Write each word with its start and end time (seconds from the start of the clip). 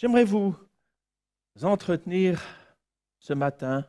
J'aimerais 0.00 0.24
vous 0.24 0.56
entretenir 1.60 2.40
ce 3.18 3.34
matin 3.34 3.86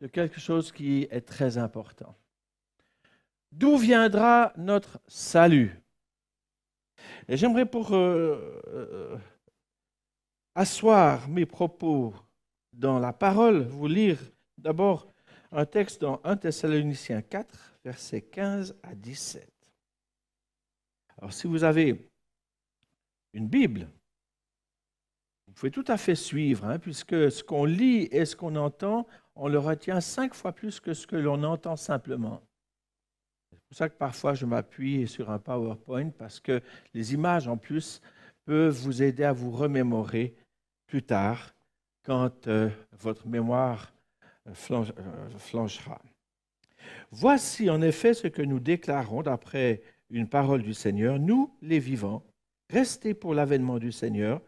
de 0.00 0.06
quelque 0.06 0.40
chose 0.40 0.72
qui 0.72 1.06
est 1.10 1.20
très 1.20 1.58
important. 1.58 2.16
D'où 3.52 3.76
viendra 3.76 4.54
notre 4.56 4.98
salut? 5.06 5.82
Et 7.28 7.36
j'aimerais 7.36 7.66
pour 7.66 7.92
euh, 7.92 8.62
euh, 8.68 9.18
asseoir 10.54 11.28
mes 11.28 11.44
propos 11.44 12.14
dans 12.72 12.98
la 12.98 13.12
parole, 13.12 13.64
vous 13.64 13.86
lire 13.86 14.18
d'abord 14.56 15.12
un 15.52 15.66
texte 15.66 16.00
dans 16.00 16.22
1 16.24 16.38
Thessaloniciens 16.38 17.20
4, 17.20 17.80
versets 17.84 18.22
15 18.22 18.78
à 18.82 18.94
17. 18.94 19.46
Alors 21.18 21.34
si 21.34 21.46
vous 21.46 21.64
avez 21.64 22.10
une 23.34 23.46
Bible, 23.46 23.90
vous 25.48 25.54
pouvez 25.54 25.70
tout 25.70 25.84
à 25.88 25.96
fait 25.96 26.14
suivre, 26.14 26.66
hein, 26.66 26.78
puisque 26.78 27.30
ce 27.32 27.42
qu'on 27.42 27.64
lit 27.64 28.08
et 28.12 28.26
ce 28.26 28.36
qu'on 28.36 28.54
entend, 28.54 29.06
on 29.34 29.48
le 29.48 29.58
retient 29.58 30.00
cinq 30.00 30.34
fois 30.34 30.52
plus 30.52 30.78
que 30.78 30.92
ce 30.92 31.06
que 31.06 31.16
l'on 31.16 31.42
entend 31.42 31.74
simplement. 31.74 32.42
C'est 33.50 33.64
pour 33.66 33.76
ça 33.76 33.88
que 33.88 33.96
parfois 33.96 34.34
je 34.34 34.46
m'appuie 34.46 35.08
sur 35.08 35.30
un 35.30 35.38
PowerPoint, 35.38 36.10
parce 36.10 36.38
que 36.38 36.60
les 36.92 37.14
images 37.14 37.48
en 37.48 37.56
plus 37.56 38.02
peuvent 38.44 38.74
vous 38.74 39.02
aider 39.02 39.24
à 39.24 39.32
vous 39.32 39.50
remémorer 39.50 40.34
plus 40.86 41.02
tard 41.02 41.54
quand 42.02 42.46
euh, 42.46 42.68
votre 43.00 43.26
mémoire 43.26 43.92
euh, 44.46 44.52
euh, 44.70 45.28
flanchera. 45.38 46.00
Voici 47.10 47.70
en 47.70 47.80
effet 47.80 48.14
ce 48.14 48.28
que 48.28 48.42
nous 48.42 48.60
déclarons 48.60 49.22
d'après 49.22 49.82
une 50.10 50.28
parole 50.28 50.62
du 50.62 50.74
Seigneur, 50.74 51.18
nous 51.18 51.54
les 51.62 51.78
vivants, 51.78 52.22
restés 52.70 53.14
pour 53.14 53.34
l'avènement 53.34 53.78
du 53.78 53.92
Seigneur, 53.92 54.40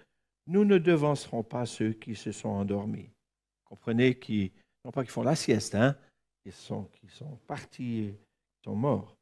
nous 0.46 0.64
ne 0.64 0.78
devancerons 0.78 1.42
pas 1.42 1.66
ceux 1.66 1.92
qui 1.92 2.14
se 2.14 2.32
sont 2.32 2.48
endormis. 2.48 3.08
Comprenez 3.64 4.18
qui, 4.18 4.52
non 4.84 4.91
pas 4.91 5.02
qu'ils 5.02 5.12
font 5.12 5.22
la 5.22 5.36
sieste, 5.36 5.74
hein, 5.74 5.97
ils 6.44 6.52
sont, 6.52 6.88
qui 6.92 7.08
sont 7.08 7.38
partis, 7.47 8.14
sont 8.64 8.74
morts. 8.74 9.16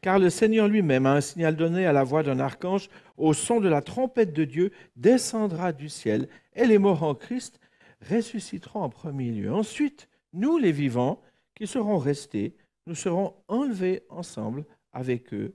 Car 0.00 0.18
le 0.18 0.30
Seigneur 0.30 0.68
lui-même 0.68 1.06
a 1.06 1.14
un 1.14 1.20
signal 1.20 1.56
donné 1.56 1.86
à 1.86 1.92
la 1.92 2.04
voix 2.04 2.22
d'un 2.22 2.40
archange, 2.40 2.88
au 3.16 3.32
son 3.32 3.60
de 3.60 3.68
la 3.68 3.82
trompette 3.82 4.32
de 4.32 4.44
Dieu, 4.44 4.72
descendra 4.94 5.72
du 5.72 5.88
ciel, 5.88 6.28
et 6.54 6.66
les 6.66 6.78
morts 6.78 7.02
en 7.02 7.14
Christ 7.14 7.60
ressusciteront 8.08 8.82
en 8.82 8.90
premier 8.90 9.30
lieu. 9.30 9.52
Ensuite, 9.52 10.08
nous 10.32 10.58
les 10.58 10.72
vivants, 10.72 11.20
qui 11.54 11.66
serons 11.66 11.98
restés, 11.98 12.54
nous 12.86 12.94
serons 12.94 13.34
enlevés 13.48 14.02
ensemble 14.10 14.64
avec 14.92 15.32
eux 15.34 15.54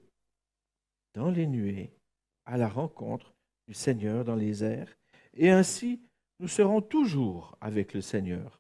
dans 1.14 1.30
les 1.30 1.48
nuées 1.48 1.92
à 2.46 2.58
la 2.58 2.68
rencontre 2.68 3.31
du 3.68 3.74
Seigneur 3.74 4.24
dans 4.24 4.36
les 4.36 4.64
airs, 4.64 4.98
et 5.34 5.50
ainsi 5.50 6.02
nous 6.40 6.48
serons 6.48 6.82
toujours 6.82 7.58
avec 7.62 7.94
le 7.94 8.02
Seigneur. 8.02 8.60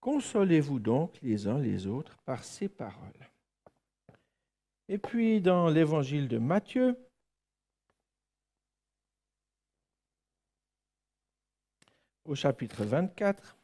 Consolez-vous 0.00 0.78
donc 0.78 1.18
les 1.22 1.46
uns 1.46 1.58
les 1.58 1.86
autres 1.86 2.16
par 2.24 2.44
ces 2.44 2.68
paroles. 2.68 3.30
Et 4.88 4.98
puis 4.98 5.40
dans 5.40 5.68
l'évangile 5.68 6.26
de 6.28 6.38
Matthieu, 6.38 6.98
au 12.24 12.34
chapitre 12.34 12.84
24, 12.84 13.56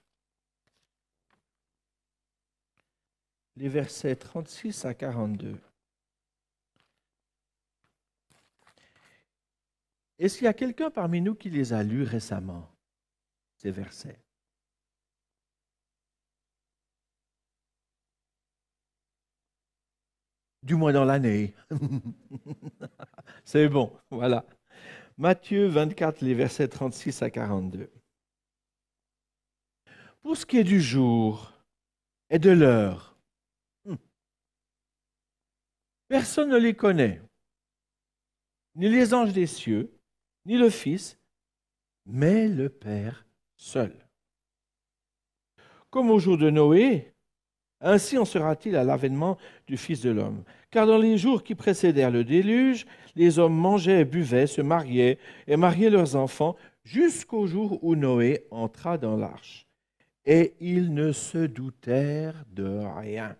les 3.57 3.69
versets 3.69 4.17
36 4.17 4.85
à 4.85 4.95
42. 4.95 5.59
Est-ce 10.19 10.39
qu'il 10.39 10.45
y 10.45 10.49
a 10.49 10.55
quelqu'un 10.55 10.91
parmi 10.91 11.21
nous 11.21 11.35
qui 11.35 11.51
les 11.51 11.73
a 11.73 11.83
lus 11.83 12.03
récemment, 12.03 12.71
ces 13.59 13.71
versets? 13.71 14.21
Du 20.63 20.75
moins 20.75 20.93
dans 20.93 21.05
l'année. 21.05 21.55
C'est 23.45 23.69
bon, 23.69 23.93
voilà. 24.11 24.45
Matthieu 25.19 25.67
24, 25.69 26.23
les 26.23 26.35
versets 26.35 26.69
36 26.69 27.23
à 27.23 27.31
42. 27.31 27.91
Pour 30.23 30.37
ce 30.37 30.45
qui 30.45 30.59
est 30.59 30.65
du 30.65 30.81
jour 30.81 31.53
et 32.31 32.39
de 32.39 32.51
l'heure, 32.51 33.17
hmm, 33.85 33.95
personne 36.09 36.49
ne 36.51 36.59
les 36.59 36.75
connaît, 36.75 37.23
ni 38.75 38.89
les 38.89 39.15
anges 39.15 39.33
des 39.33 39.47
cieux, 39.47 39.96
ni 40.47 40.57
le 40.57 40.71
Fils, 40.71 41.19
mais 42.07 42.49
le 42.49 42.69
Père 42.69 43.27
seul. 43.57 43.93
Comme 45.91 46.11
au 46.11 46.19
jour 46.19 46.39
de 46.39 46.51
Noé, 46.51 47.13
ainsi 47.81 48.17
en 48.17 48.25
sera-t-il 48.25 48.77
à 48.77 48.85
l'avènement 48.85 49.37
du 49.67 49.77
Fils 49.77 50.01
de 50.01 50.11
l'homme. 50.11 50.45
Car 50.71 50.87
dans 50.87 50.99
les 50.99 51.19
jours 51.19 51.43
qui 51.43 51.55
précédèrent 51.55 52.11
le 52.11 52.25
déluge, 52.25 52.87
les 53.17 53.39
hommes 53.39 53.57
mangeaient, 53.57 54.05
buvaient, 54.05 54.47
se 54.47 54.61
mariaient 54.61 55.19
et 55.47 55.57
mariaient 55.57 55.91
leurs 55.91 56.17
enfants 56.17 56.57
jusqu'au 56.85 57.47
jour 57.47 57.83
où 57.83 57.97
Noé 57.97 58.47
entra 58.51 58.99
dans 58.99 59.17
l'arche. 59.17 59.67
Et 60.25 60.55
ils 60.61 60.93
ne 60.93 61.13
se 61.13 61.47
doutèrent 61.47 62.45
de 62.51 62.81
rien, 62.99 63.37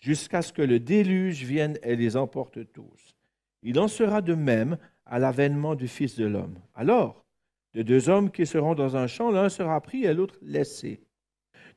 jusqu'à 0.00 0.42
ce 0.42 0.52
que 0.52 0.62
le 0.62 0.80
déluge 0.80 1.44
vienne 1.44 1.78
et 1.82 1.96
les 1.96 2.16
emporte 2.16 2.72
tous. 2.72 3.14
Il 3.62 3.78
en 3.78 3.88
sera 3.88 4.22
de 4.22 4.34
même 4.34 4.78
à 5.10 5.18
l'avènement 5.18 5.74
du 5.74 5.88
Fils 5.88 6.16
de 6.16 6.24
l'homme. 6.24 6.54
Alors, 6.74 7.22
de 7.74 7.82
deux 7.82 8.08
hommes 8.08 8.30
qui 8.30 8.46
seront 8.46 8.74
dans 8.74 8.96
un 8.96 9.06
champ, 9.06 9.30
l'un 9.30 9.48
sera 9.48 9.80
pris 9.80 10.04
et 10.04 10.14
l'autre 10.14 10.38
laissé. 10.40 11.02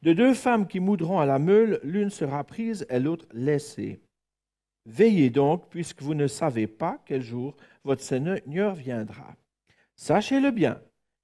De 0.02 0.14
deux 0.14 0.34
femmes 0.34 0.68
qui 0.68 0.80
moudront 0.80 1.20
à 1.20 1.26
la 1.26 1.40
meule, 1.40 1.80
l'une 1.84 2.10
sera 2.10 2.44
prise 2.44 2.86
et 2.90 3.00
l'autre 3.00 3.28
laissée. 3.34 4.00
Veillez 4.86 5.30
donc, 5.30 5.68
puisque 5.70 6.02
vous 6.02 6.14
ne 6.14 6.28
savez 6.28 6.68
pas 6.68 7.02
quel 7.06 7.22
jour 7.22 7.56
votre 7.84 8.02
Seigneur 8.02 8.76
viendra. 8.76 9.36
Sachez-le 9.96 10.52
bien, 10.52 10.82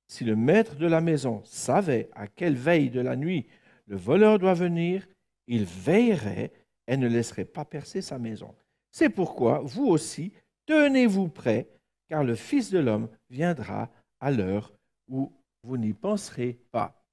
si 0.07 0.23
le 0.23 0.35
maître 0.35 0.75
de 0.75 0.87
la 0.87 1.01
maison 1.01 1.41
savait 1.43 2.09
à 2.13 2.27
quelle 2.27 2.55
veille 2.55 2.89
de 2.89 3.01
la 3.01 3.15
nuit 3.15 3.47
le 3.87 3.97
voleur 3.97 4.39
doit 4.39 4.53
venir, 4.53 5.07
il 5.47 5.65
veillerait 5.65 6.51
et 6.87 6.97
ne 6.97 7.07
laisserait 7.07 7.45
pas 7.45 7.65
percer 7.65 8.01
sa 8.01 8.17
maison. 8.17 8.53
C'est 8.91 9.09
pourquoi, 9.09 9.59
vous 9.59 9.85
aussi, 9.85 10.31
tenez-vous 10.65 11.27
prêts, 11.27 11.67
car 12.09 12.23
le 12.23 12.35
Fils 12.35 12.71
de 12.71 12.79
l'homme 12.79 13.07
viendra 13.29 13.89
à 14.19 14.31
l'heure 14.31 14.73
où 15.07 15.31
vous 15.63 15.77
n'y 15.77 15.93
penserez 15.93 16.59
pas, 16.71 17.05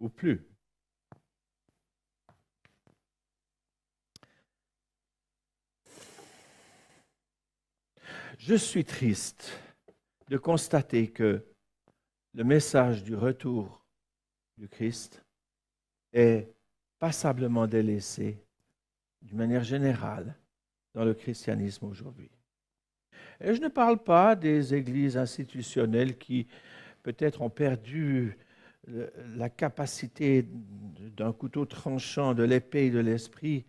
ou 0.00 0.08
plus. 0.08 0.46
Je 8.38 8.54
suis 8.54 8.84
triste 8.84 9.52
de 10.28 10.36
constater 10.38 11.12
que 11.12 11.46
le 12.34 12.44
message 12.44 13.04
du 13.04 13.14
retour 13.14 13.86
du 14.56 14.68
Christ 14.68 15.24
est 16.12 16.52
passablement 16.98 17.66
délaissé 17.66 18.44
d'une 19.20 19.36
manière 19.36 19.62
générale 19.62 20.36
dans 20.94 21.04
le 21.04 21.14
christianisme 21.14 21.86
aujourd'hui. 21.86 22.30
Et 23.42 23.54
je 23.54 23.60
ne 23.60 23.68
parle 23.68 23.98
pas 23.98 24.36
des 24.36 24.74
églises 24.74 25.16
institutionnelles 25.16 26.16
qui 26.16 26.46
peut-être 27.02 27.42
ont 27.42 27.50
perdu 27.50 28.38
la 29.36 29.48
capacité 29.48 30.46
d'un 31.16 31.32
couteau 31.32 31.66
tranchant 31.66 32.34
de 32.34 32.42
l'épée 32.42 32.86
et 32.86 32.90
de 32.90 32.98
l'esprit, 32.98 33.64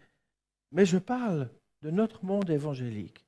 mais 0.72 0.86
je 0.86 0.98
parle 0.98 1.50
de 1.82 1.92
notre 1.92 2.24
monde 2.26 2.50
évangélique. 2.50 3.26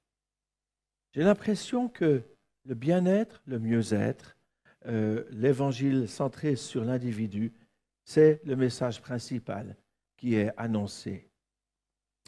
J'ai 1.13 1.23
l'impression 1.23 1.87
que 1.87 2.23
le 2.65 2.75
bien-être, 2.75 3.41
le 3.45 3.59
mieux-être, 3.59 4.35
euh, 4.87 5.23
l'évangile 5.31 6.07
centré 6.07 6.55
sur 6.55 6.83
l'individu, 6.83 7.53
c'est 8.03 8.41
le 8.45 8.55
message 8.55 9.01
principal 9.01 9.75
qui 10.17 10.35
est 10.35 10.51
annoncé. 10.57 11.29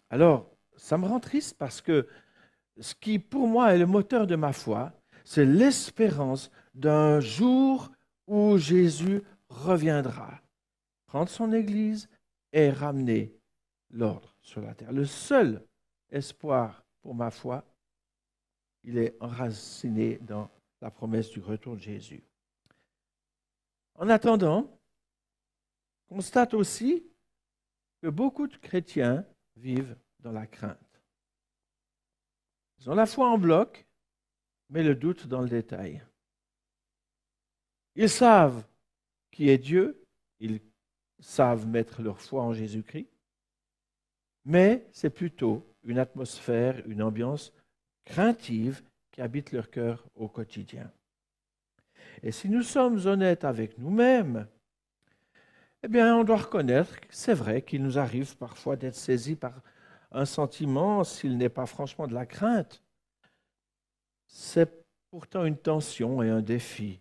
Alors, 0.10 0.52
ça 0.76 0.98
me 0.98 1.06
rend 1.06 1.20
triste 1.20 1.58
parce 1.58 1.82
que 1.82 2.08
ce 2.80 2.96
qui 2.96 3.20
pour 3.20 3.48
moi 3.48 3.74
est 3.74 3.78
le 3.78 3.86
moteur 3.86 4.28
de 4.28 4.36
ma 4.36 4.54
foi, 4.54 4.94
c'est 5.24 5.46
l'espérance 5.46 6.52
d'un 6.74 7.20
jour 7.20 7.92
où 8.28 8.58
Jésus 8.58 9.24
reviendra, 9.50 10.42
prendre 11.06 11.30
son 11.30 11.52
Église 11.54 12.10
et 12.54 12.70
ramener 12.70 13.34
l'ordre 13.90 14.36
sur 14.42 14.62
la 14.62 14.74
terre. 14.74 14.92
Le 14.92 15.06
seul 15.06 15.66
espoir 16.10 16.86
pour 17.02 17.16
ma 17.16 17.32
foi, 17.32 17.66
il 18.84 18.98
est 18.98 19.16
enraciné 19.20 20.18
dans 20.22 20.50
la 20.82 20.92
promesse 20.92 21.30
du 21.30 21.40
retour 21.40 21.76
de 21.76 21.82
Jésus. 21.82 22.24
En 23.96 24.10
attendant, 24.10 24.80
constate 26.08 26.54
aussi 26.54 27.06
que 28.02 28.08
beaucoup 28.08 28.48
de 28.48 28.56
chrétiens 28.58 29.26
vivent 29.56 29.98
dans 30.20 30.32
la 30.32 30.46
crainte. 30.46 30.87
Ils 32.80 32.90
ont 32.90 32.96
la 32.96 33.06
foi 33.06 33.30
en 33.30 33.38
bloc, 33.38 33.86
mais 34.70 34.84
le 34.84 34.96
doute 34.96 35.28
dans 35.28 35.42
le 35.42 35.50
détail. 35.50 36.04
Ils 37.96 38.10
savent 38.10 38.64
qui 39.32 39.50
est 39.50 39.58
Dieu, 39.58 40.04
ils 40.40 40.62
savent 41.20 41.68
mettre 41.68 42.02
leur 42.02 42.22
foi 42.22 42.44
en 42.44 42.54
Jésus-Christ, 42.54 43.10
mais 44.46 44.88
c'est 44.92 45.10
plutôt 45.10 45.68
une 45.84 46.00
atmosphère, 46.00 46.82
une 46.88 47.02
ambiance 47.02 47.54
craintive 48.06 48.84
qui 49.12 49.22
habite 49.22 49.52
leur 49.52 49.70
cœur 49.70 50.08
au 50.16 50.28
quotidien. 50.28 50.92
Et 52.24 52.32
si 52.32 52.50
nous 52.50 52.64
sommes 52.64 53.06
honnêtes 53.06 53.44
avec 53.44 53.78
nous-mêmes, 53.78 54.48
eh 55.84 55.88
bien, 55.88 56.16
on 56.18 56.24
doit 56.24 56.38
reconnaître 56.38 56.96
c'est 57.10 57.34
vrai 57.34 57.62
qu'il 57.62 57.84
nous 57.84 58.00
arrive 58.00 58.36
parfois 58.38 58.76
d'être 58.76 58.96
saisis 58.96 59.36
par 59.36 59.62
un 60.12 60.26
sentiment, 60.26 61.04
s'il 61.04 61.38
n'est 61.38 61.50
pas 61.50 61.66
franchement 61.66 62.08
de 62.08 62.14
la 62.14 62.26
crainte. 62.26 62.84
C'est 64.26 64.86
pourtant 65.10 65.46
une 65.46 65.58
tension 65.58 66.22
et 66.24 66.30
un 66.30 66.42
défi 66.42 67.00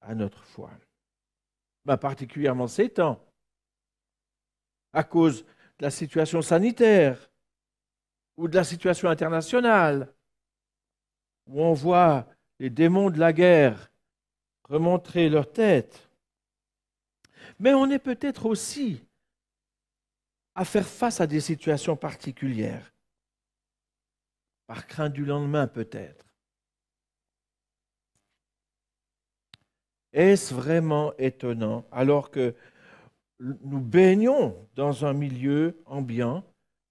à 0.00 0.14
notre 0.14 0.44
foi. 0.44 0.70
Ben, 1.84 1.96
particulièrement 1.96 2.66
ces 2.66 2.90
temps, 2.90 3.24
à 4.92 5.04
cause 5.04 5.44
de 5.44 5.84
la 5.84 5.90
situation 5.90 6.42
sanitaire 6.42 7.30
ou 8.36 8.48
de 8.48 8.56
la 8.56 8.64
situation 8.64 9.08
internationale, 9.08 10.12
où 11.46 11.62
on 11.62 11.72
voit 11.72 12.26
les 12.58 12.70
démons 12.70 13.10
de 13.10 13.18
la 13.18 13.32
guerre 13.32 13.90
remontrer 14.64 15.28
leur 15.28 15.50
tête. 15.50 16.08
Mais 17.58 17.74
on 17.74 17.90
est 17.90 17.98
peut-être 17.98 18.46
aussi 18.46 19.04
à 20.60 20.64
faire 20.66 20.86
face 20.86 21.22
à 21.22 21.26
des 21.26 21.40
situations 21.40 21.96
particulières, 21.96 22.92
par 24.66 24.86
crainte 24.86 25.14
du 25.14 25.24
lendemain 25.24 25.66
peut-être. 25.66 26.26
Est-ce 30.12 30.52
vraiment 30.52 31.16
étonnant 31.16 31.86
alors 31.90 32.30
que 32.30 32.54
nous 33.38 33.80
baignons 33.80 34.68
dans 34.74 35.06
un 35.06 35.14
milieu 35.14 35.80
ambiant 35.86 36.44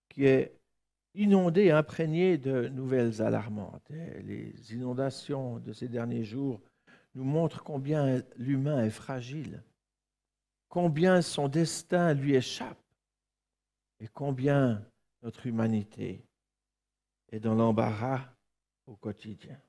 qui 0.07 0.25
est 0.25 0.57
inondé, 1.13 1.69
imprégné 1.69 2.39
de 2.39 2.69
nouvelles 2.69 3.21
alarmantes? 3.21 3.88
les 3.92 4.74
inondations 4.74 5.60
de 5.60 5.74
ces 5.74 5.89
derniers 5.89 6.24
jours 6.24 6.60
nous 7.13 7.24
montrent 7.24 7.63
combien 7.63 8.24
l'humain 8.36 8.83
est 8.83 8.89
fragile, 8.89 9.62
combien 10.69 11.21
son 11.21 11.48
destin 11.48 12.16
lui 12.16 12.33
échappe 12.33 12.78
et 13.99 14.07
combien 14.07 14.85
notre 15.21 15.45
humanité 15.45 16.25
est 17.31 17.39
dans 17.39 17.55
l'embarras 17.55 18.21
au 18.87 18.95
quotidien. 18.95 19.59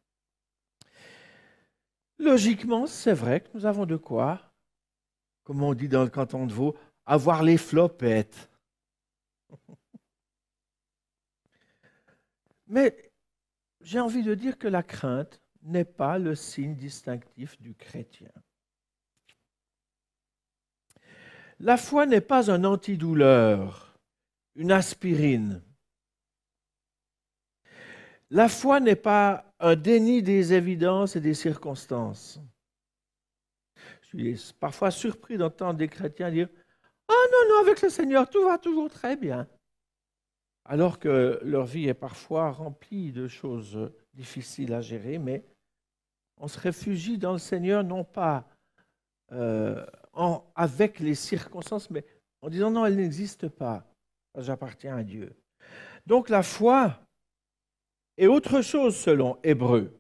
Logiquement, 2.19 2.87
c'est 2.87 3.15
vrai 3.15 3.41
que 3.41 3.49
nous 3.55 3.67
avons 3.67 3.87
de 3.87 3.97
quoi, 3.97 4.53
comme 5.43 5.63
on 5.63 5.75
dit 5.75 5.89
dans 5.89 6.05
le 6.05 6.11
canton 6.11 6.47
de 6.47 6.53
Vaud, 6.53 6.77
avoir 7.07 7.43
les 7.43 7.57
flopettes. 7.57 8.51
Mais 12.67 13.11
j'ai 13.81 14.01
envie 14.01 14.23
de 14.23 14.35
dire 14.35 14.59
que 14.59 14.69
la 14.69 14.83
crainte 14.83 15.41
n'est 15.63 15.85
pas 15.85 16.19
le 16.19 16.35
signe 16.35 16.77
distinctif 16.77 17.61
du 17.61 17.75
chrétien. 17.75 18.31
La 21.59 21.77
foi 21.77 22.07
n'est 22.07 22.21
pas 22.23 22.51
un 22.51 22.65
antidouleur, 22.65 23.90
une 24.57 24.73
aspirine. 24.73 25.63
La 28.31 28.49
foi 28.49 28.79
n'est 28.79 28.97
pas 28.97 29.45
un 29.59 29.75
déni 29.75 30.23
des 30.23 30.53
évidences 30.53 31.17
et 31.17 31.21
des 31.21 31.35
circonstances. 31.35 32.41
Je 34.03 34.35
suis 34.35 34.55
parfois 34.59 34.91
surpris 34.91 35.37
d'entendre 35.37 35.79
des 35.79 35.89
chrétiens 35.89 36.31
dire 36.31 36.49
Ah 37.09 37.13
oh 37.13 37.27
non, 37.33 37.55
non, 37.55 37.61
avec 37.63 37.83
le 37.83 37.89
Seigneur, 37.89 38.29
tout 38.29 38.45
va 38.45 38.59
toujours 38.59 38.89
très 38.89 39.17
bien. 39.17 39.49
Alors 40.65 40.99
que 40.99 41.41
leur 41.43 41.67
vie 41.67 41.89
est 41.89 41.95
parfois 41.95 42.51
remplie 42.51 43.11
de 43.11 43.27
choses 43.27 43.91
difficiles 44.15 44.73
à 44.73 44.81
gérer, 44.81 45.19
mais 45.19 45.45
on 46.37 46.47
se 46.47 46.59
réfugie 46.59 47.19
dans 47.19 47.33
le 47.33 47.39
Seigneur 47.39 47.83
non 47.83 48.05
pas 48.05 48.49
euh, 49.33 49.85
avec 50.55 51.01
les 51.01 51.15
circonstances, 51.15 51.91
mais 51.91 52.05
en 52.43 52.49
disant 52.49 52.71
non, 52.71 52.87
elle 52.87 52.97
n'existe 52.97 53.49
pas. 53.49 53.90
J'appartiens 54.37 54.97
à 54.97 55.03
Dieu. 55.03 55.35
Donc 56.07 56.29
la 56.29 56.43
foi 56.43 57.01
et 58.17 58.27
autre 58.27 58.63
chose 58.63 58.97
selon 58.97 59.39
Hébreu. 59.43 59.99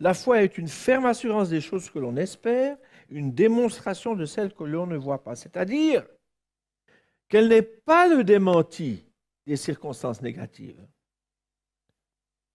La 0.00 0.14
foi 0.14 0.42
est 0.42 0.58
une 0.58 0.68
ferme 0.68 1.06
assurance 1.06 1.48
des 1.48 1.60
choses 1.60 1.90
que 1.90 1.98
l'on 1.98 2.16
espère, 2.16 2.76
une 3.08 3.32
démonstration 3.32 4.14
de 4.14 4.24
celles 4.24 4.54
que 4.54 4.64
l'on 4.64 4.86
ne 4.86 4.96
voit 4.96 5.22
pas. 5.22 5.36
C'est-à-dire 5.36 6.06
qu'elle 7.28 7.48
n'est 7.48 7.62
pas 7.62 8.08
le 8.08 8.24
démenti 8.24 9.06
des 9.46 9.56
circonstances 9.56 10.22
négatives, 10.22 10.86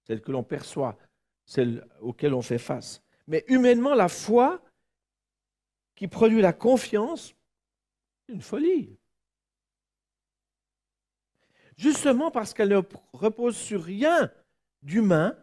celles 0.06 0.22
que 0.22 0.32
l'on 0.32 0.44
perçoit, 0.44 0.98
celles 1.46 1.86
auxquelles 2.02 2.34
on 2.34 2.42
fait 2.42 2.58
face. 2.58 3.02
Mais 3.28 3.44
humainement, 3.48 3.94
la 3.94 4.08
foi 4.08 4.62
qui 5.96 6.08
produit 6.08 6.42
la 6.42 6.54
confiance, 6.54 7.36
c'est 8.26 8.34
une 8.34 8.42
folie. 8.42 8.97
Justement 11.78 12.32
parce 12.32 12.54
qu'elle 12.54 12.70
ne 12.70 12.82
repose 13.14 13.56
sur 13.56 13.84
rien 13.84 14.32
d'humain, 14.82 15.36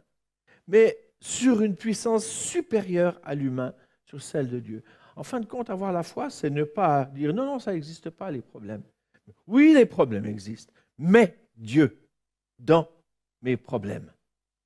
mais 0.66 0.98
sur 1.20 1.62
une 1.62 1.76
puissance 1.76 2.26
supérieure 2.26 3.20
à 3.22 3.34
l'humain, 3.34 3.74
sur 4.04 4.20
celle 4.20 4.50
de 4.50 4.58
Dieu. 4.58 4.82
En 5.16 5.22
fin 5.22 5.40
de 5.40 5.46
compte, 5.46 5.70
avoir 5.70 5.92
la 5.92 6.02
foi, 6.02 6.28
c'est 6.28 6.50
ne 6.50 6.64
pas 6.64 7.04
dire 7.06 7.32
non, 7.32 7.46
non, 7.46 7.58
ça 7.58 7.72
n'existe 7.72 8.10
pas, 8.10 8.30
les 8.30 8.42
problèmes. 8.42 8.82
Oui, 9.46 9.72
les 9.74 9.86
problèmes 9.86 10.26
existent, 10.26 10.72
mais 10.98 11.38
Dieu, 11.56 11.98
dans 12.58 12.88
mes 13.42 13.56
problèmes, 13.56 14.12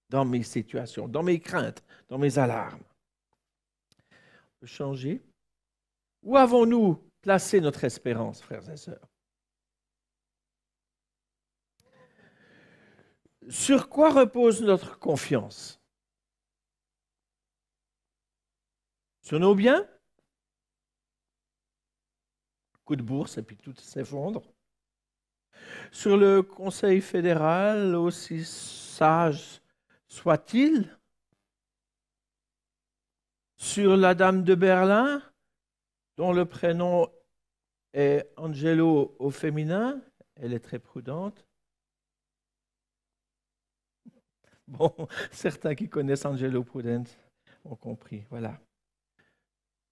dans 0.08 0.24
mes 0.24 0.42
situations, 0.42 1.06
dans 1.06 1.22
mes 1.22 1.38
craintes, 1.38 1.84
dans 2.08 2.18
mes 2.18 2.38
alarmes. 2.38 2.82
Changer. 4.64 5.22
Où 6.24 6.36
avons-nous 6.36 6.98
placé 7.22 7.60
notre 7.60 7.84
espérance, 7.84 8.42
frères 8.42 8.68
et 8.68 8.76
sœurs? 8.76 9.08
Sur 13.48 13.88
quoi 13.88 14.10
repose 14.10 14.60
notre 14.62 14.98
confiance? 14.98 15.80
Sur 19.22 19.40
nos 19.40 19.54
biens? 19.54 19.88
Coup 22.84 22.96
de 22.96 23.02
bourse 23.02 23.38
et 23.38 23.42
puis 23.42 23.56
tout 23.56 23.74
s'effondre. 23.74 24.42
Sur 25.92 26.16
le 26.16 26.42
Conseil 26.42 27.00
fédéral, 27.00 27.94
aussi 27.94 28.44
sage 28.44 29.62
soit-il? 30.08 30.98
Sur 33.56 33.96
la 33.96 34.14
Dame 34.14 34.44
de 34.44 34.54
Berlin, 34.54 35.22
dont 36.16 36.32
le 36.32 36.44
prénom 36.44 37.10
est 37.94 38.30
Angelo 38.36 39.16
au 39.18 39.30
féminin, 39.30 40.00
elle 40.36 40.52
est 40.52 40.60
très 40.60 40.78
prudente. 40.78 41.47
Bon, 44.78 44.92
certains 45.30 45.74
qui 45.74 45.88
connaissent 45.88 46.26
Angelo 46.26 46.62
Prudence 46.62 47.16
ont 47.64 47.74
compris. 47.74 48.24
Voilà. 48.28 48.60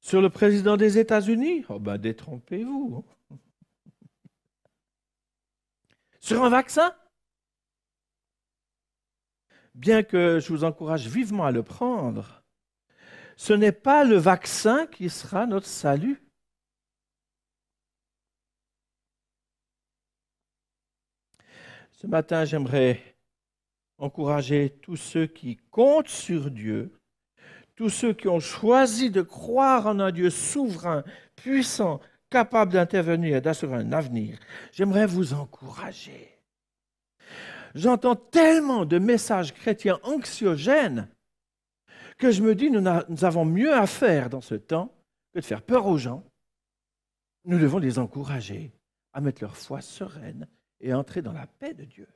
Sur 0.00 0.21
le 0.21 0.28
président 0.28 0.76
des 0.76 0.99
États-Unis, 0.99 1.64
oh 1.68 1.78
ben 1.80 1.97
détrompez-vous. 1.97 3.04
Sur 6.21 6.45
un 6.45 6.50
vaccin? 6.50 6.95
Bien 9.75 10.02
que 10.02 10.40
je 10.40 10.49
vous 10.49 10.64
encourage 10.64 11.09
vivement 11.09 11.45
à 11.47 11.52
le 11.52 11.62
prendre, 11.62 12.42
ce 13.37 13.52
n'est 13.52 13.73
pas 13.73 14.04
le 14.04 14.16
vaccin 14.16 14.87
qui 14.87 15.09
sera 15.11 15.47
notre 15.47 15.66
salut. 15.66 16.23
Ce 21.92 22.06
matin, 22.06 22.45
j'aimerais 22.45 23.15
encourager 23.98 24.70
tous 24.82 24.96
ceux 24.96 25.26
qui 25.26 25.56
comptent 25.70 26.08
sur 26.08 26.50
Dieu, 26.50 26.92
tous 27.74 27.90
ceux 27.90 28.12
qui 28.12 28.28
ont 28.28 28.40
choisi 28.40 29.10
de 29.10 29.22
croire 29.22 29.86
en 29.86 30.00
un 30.00 30.10
Dieu 30.10 30.30
souverain, 30.30 31.04
puissant, 31.34 32.00
capable 32.30 32.72
d'intervenir 32.72 33.36
et 33.36 33.40
d'assurer 33.40 33.76
un 33.76 33.92
avenir. 33.92 34.38
J'aimerais 34.72 35.06
vous 35.06 35.34
encourager. 35.34 36.36
J'entends 37.74 38.16
tellement 38.16 38.84
de 38.84 38.98
messages 38.98 39.52
chrétiens 39.52 39.98
anxiogènes 40.02 41.08
que 42.18 42.30
je 42.30 42.42
me 42.42 42.54
dis, 42.54 42.70
nous, 42.70 42.80
nous 42.80 43.24
avons 43.24 43.44
mieux 43.44 43.74
à 43.74 43.86
faire 43.86 44.30
dans 44.30 44.40
ce 44.40 44.54
temps 44.54 44.94
que 45.32 45.40
de 45.40 45.44
faire 45.44 45.62
peur 45.62 45.86
aux 45.86 45.98
gens. 45.98 46.24
Nous 47.44 47.58
devons 47.58 47.78
les 47.78 47.98
encourager 47.98 48.72
à 49.12 49.20
mettre 49.20 49.42
leur 49.42 49.56
foi 49.56 49.82
sereine 49.82 50.48
et 50.80 50.94
entrer 50.94 51.20
dans 51.22 51.32
la 51.32 51.46
paix 51.46 51.74
de 51.74 51.84
Dieu. 51.84 52.08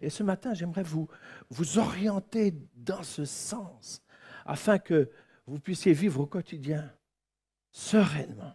Et 0.00 0.10
ce 0.10 0.22
matin, 0.22 0.54
j'aimerais 0.54 0.82
vous, 0.82 1.08
vous 1.50 1.78
orienter 1.78 2.54
dans 2.74 3.02
ce 3.02 3.24
sens, 3.24 4.02
afin 4.44 4.78
que 4.78 5.10
vous 5.46 5.58
puissiez 5.58 5.92
vivre 5.92 6.20
au 6.20 6.26
quotidien 6.26 6.92
sereinement. 7.70 8.54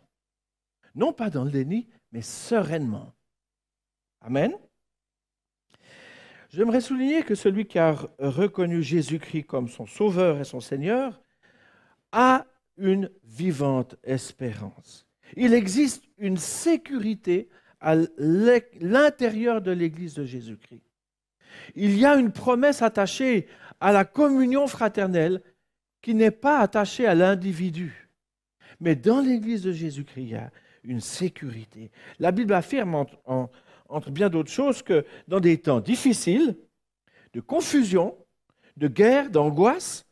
Non 0.96 1.14
pas 1.14 1.30
dans 1.30 1.44
le 1.44 1.52
déni, 1.52 1.88
mais 2.12 2.22
sereinement. 2.22 3.14
Amen. 4.22 4.54
J'aimerais 6.50 6.82
souligner 6.82 7.24
que 7.24 7.34
celui 7.34 7.66
qui 7.66 7.80
a 7.80 7.96
reconnu 8.20 8.84
Jésus-Christ 8.84 9.46
comme 9.46 9.68
son 9.68 9.88
Sauveur 9.88 10.40
et 10.40 10.44
son 10.44 10.60
Seigneur 10.60 11.20
a 12.12 12.46
une 12.78 13.10
vivante 13.24 13.96
espérance. 14.04 15.08
Il 15.36 15.54
existe 15.54 16.04
une 16.20 16.38
sécurité 16.38 17.50
à 17.80 17.96
l'intérieur 18.18 19.62
de 19.62 19.72
l'Église 19.72 20.14
de 20.14 20.26
Jésus-Christ. 20.26 20.84
Il 21.76 21.98
y 21.98 22.06
a 22.06 22.16
une 22.16 22.32
promesse 22.32 22.82
attachée 22.82 23.48
à 23.80 23.92
la 23.92 24.06
communion 24.06 24.68
fraternelle 24.68 25.42
qui 26.02 26.14
n'est 26.14 26.32
pas 26.32 26.60
attachée 26.60 27.06
à 27.06 27.16
l'individu. 27.16 28.10
Mais 28.80 28.96
dans 28.96 29.22
l'Église 29.22 29.64
de 29.64 29.72
Jésus-Christ, 29.72 30.36
a 30.36 30.52
une 30.84 31.00
sécurité. 31.00 31.92
La 32.20 32.32
Bible 32.32 32.54
affirme, 32.54 33.06
entre 33.88 34.12
bien 34.12 34.30
d'autres 34.30 34.52
choses, 34.52 34.82
que 34.82 35.06
dans 35.28 35.40
des 35.40 35.58
temps 35.58 35.80
difficiles, 35.80 36.58
de 37.34 37.40
confusion, 37.40 38.16
de 38.78 38.88
guerre, 38.88 39.30
d'angoisse, 39.30 40.06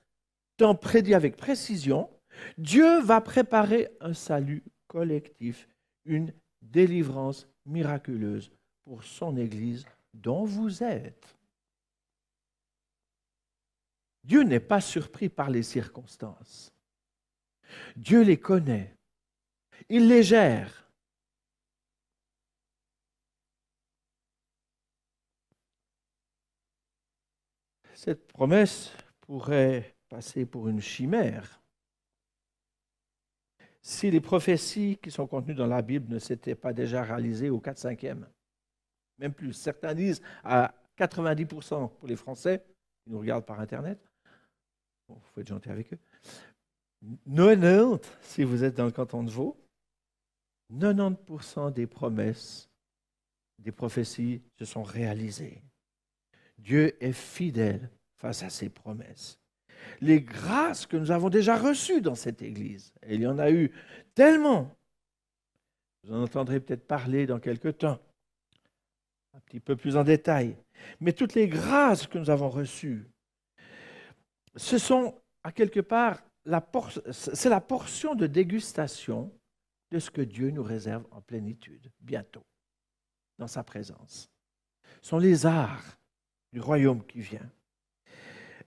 tant 0.58 0.76
prédit 0.76 1.14
avec 1.14 1.36
précision, 1.36 2.10
Dieu 2.58 3.02
va 3.02 3.22
préparer 3.22 3.90
un 4.00 4.14
salut 4.14 4.64
collectif, 4.88 5.68
une 6.06 6.34
délivrance 6.62 7.48
miraculeuse 7.66 8.52
pour 8.86 9.04
son 9.04 9.38
Église 9.38 9.86
dont 10.14 10.44
vous 10.44 10.84
êtes. 10.84 11.38
Dieu 14.24 14.44
n'est 14.44 14.60
pas 14.60 14.82
surpris 14.82 15.30
par 15.30 15.50
les 15.50 15.64
circonstances. 15.64 16.74
Dieu 17.96 18.22
les 18.22 18.40
connaît. 18.40 18.96
Il 19.90 20.08
les 20.08 20.24
gère. 20.24 20.90
Cette 27.94 28.28
promesse 28.28 28.92
pourrait 29.22 29.96
passer 30.10 30.46
pour 30.46 30.68
une 30.68 30.82
chimère 30.82 31.62
si 33.82 34.12
les 34.12 34.22
prophéties 34.22 34.98
qui 35.02 35.10
sont 35.10 35.28
contenues 35.28 35.56
dans 35.56 35.68
la 35.68 35.82
Bible 35.82 36.14
ne 36.14 36.20
s'étaient 36.20 36.56
pas 36.56 36.74
déjà 36.74 37.04
réalisées 37.04 37.50
au 37.50 37.60
4-5e. 37.60 38.26
Même 39.22 39.34
plus. 39.34 39.54
Certains 39.54 39.94
disent 39.94 40.22
à 40.44 40.74
90% 40.98 41.90
pour 41.96 42.08
les 42.08 42.18
Français, 42.18 42.62
qui 43.04 43.12
nous 43.12 43.20
regardent 43.20 43.46
par 43.46 43.62
Internet. 43.62 43.98
Bon, 45.08 45.16
il 45.16 45.28
faut 45.30 45.42
être 45.42 45.48
gentil 45.48 45.70
avec 45.70 45.94
eux. 45.94 46.00
90, 47.34 48.00
si 48.22 48.44
vous 48.44 48.66
êtes 48.66 48.76
dans 48.76 48.86
le 48.86 48.92
canton 48.92 49.24
de 49.24 49.32
Vaud, 49.32 49.58
90% 50.74 51.72
des 51.72 51.88
promesses, 51.88 52.70
des 53.58 53.72
prophéties 53.72 54.42
se 54.60 54.66
sont 54.66 54.84
réalisées. 54.84 55.64
Dieu 56.58 57.02
est 57.02 57.14
fidèle 57.14 57.90
face 58.18 58.44
à 58.44 58.50
ses 58.50 58.70
promesses 58.70 59.42
les 60.00 60.22
grâces 60.22 60.86
que 60.86 60.98
nous 60.98 61.12
avons 61.12 61.30
déjà 61.30 61.58
reçues 61.58 62.02
dans 62.02 62.16
cette 62.16 62.42
Église. 62.42 62.94
Il 63.08 63.22
y 63.22 63.28
en 63.28 63.40
a 63.40 63.52
eu 63.52 63.72
tellement. 64.14 64.76
Vous 66.04 66.14
en 66.14 66.24
entendrez 66.24 66.60
peut-être 66.60 66.88
parler 66.88 67.28
dans 67.28 67.40
quelques 67.40 67.80
temps, 67.80 68.00
un 69.34 69.40
petit 69.40 69.60
peu 69.60 69.76
plus 69.76 69.98
en 69.98 70.04
détail. 70.04 70.58
Mais 71.00 71.14
toutes 71.14 71.36
les 71.36 71.48
grâces 71.48 72.08
que 72.08 72.18
nous 72.18 72.30
avons 72.30 72.50
reçues, 72.50 73.08
ce 74.56 74.78
sont 74.78 75.16
à 75.44 75.52
quelque 75.52 75.80
part, 75.80 76.22
c'est 77.12 77.50
la 77.50 77.62
portion 77.62 78.16
de 78.16 78.28
dégustation 78.28 79.32
de 79.92 80.00
ce 80.00 80.10
que 80.10 80.22
Dieu 80.22 80.52
nous 80.52 80.64
réserve 80.64 81.06
en 81.12 81.22
plénitude, 81.22 81.92
bientôt, 82.00 82.46
dans 83.38 83.48
sa 83.48 83.64
présence. 83.64 84.30
Ce 85.02 85.10
sont 85.10 85.20
les 85.20 85.46
arts 85.46 86.00
du 86.52 86.60
royaume 86.60 87.06
qui 87.06 87.22
vient. 87.22 87.50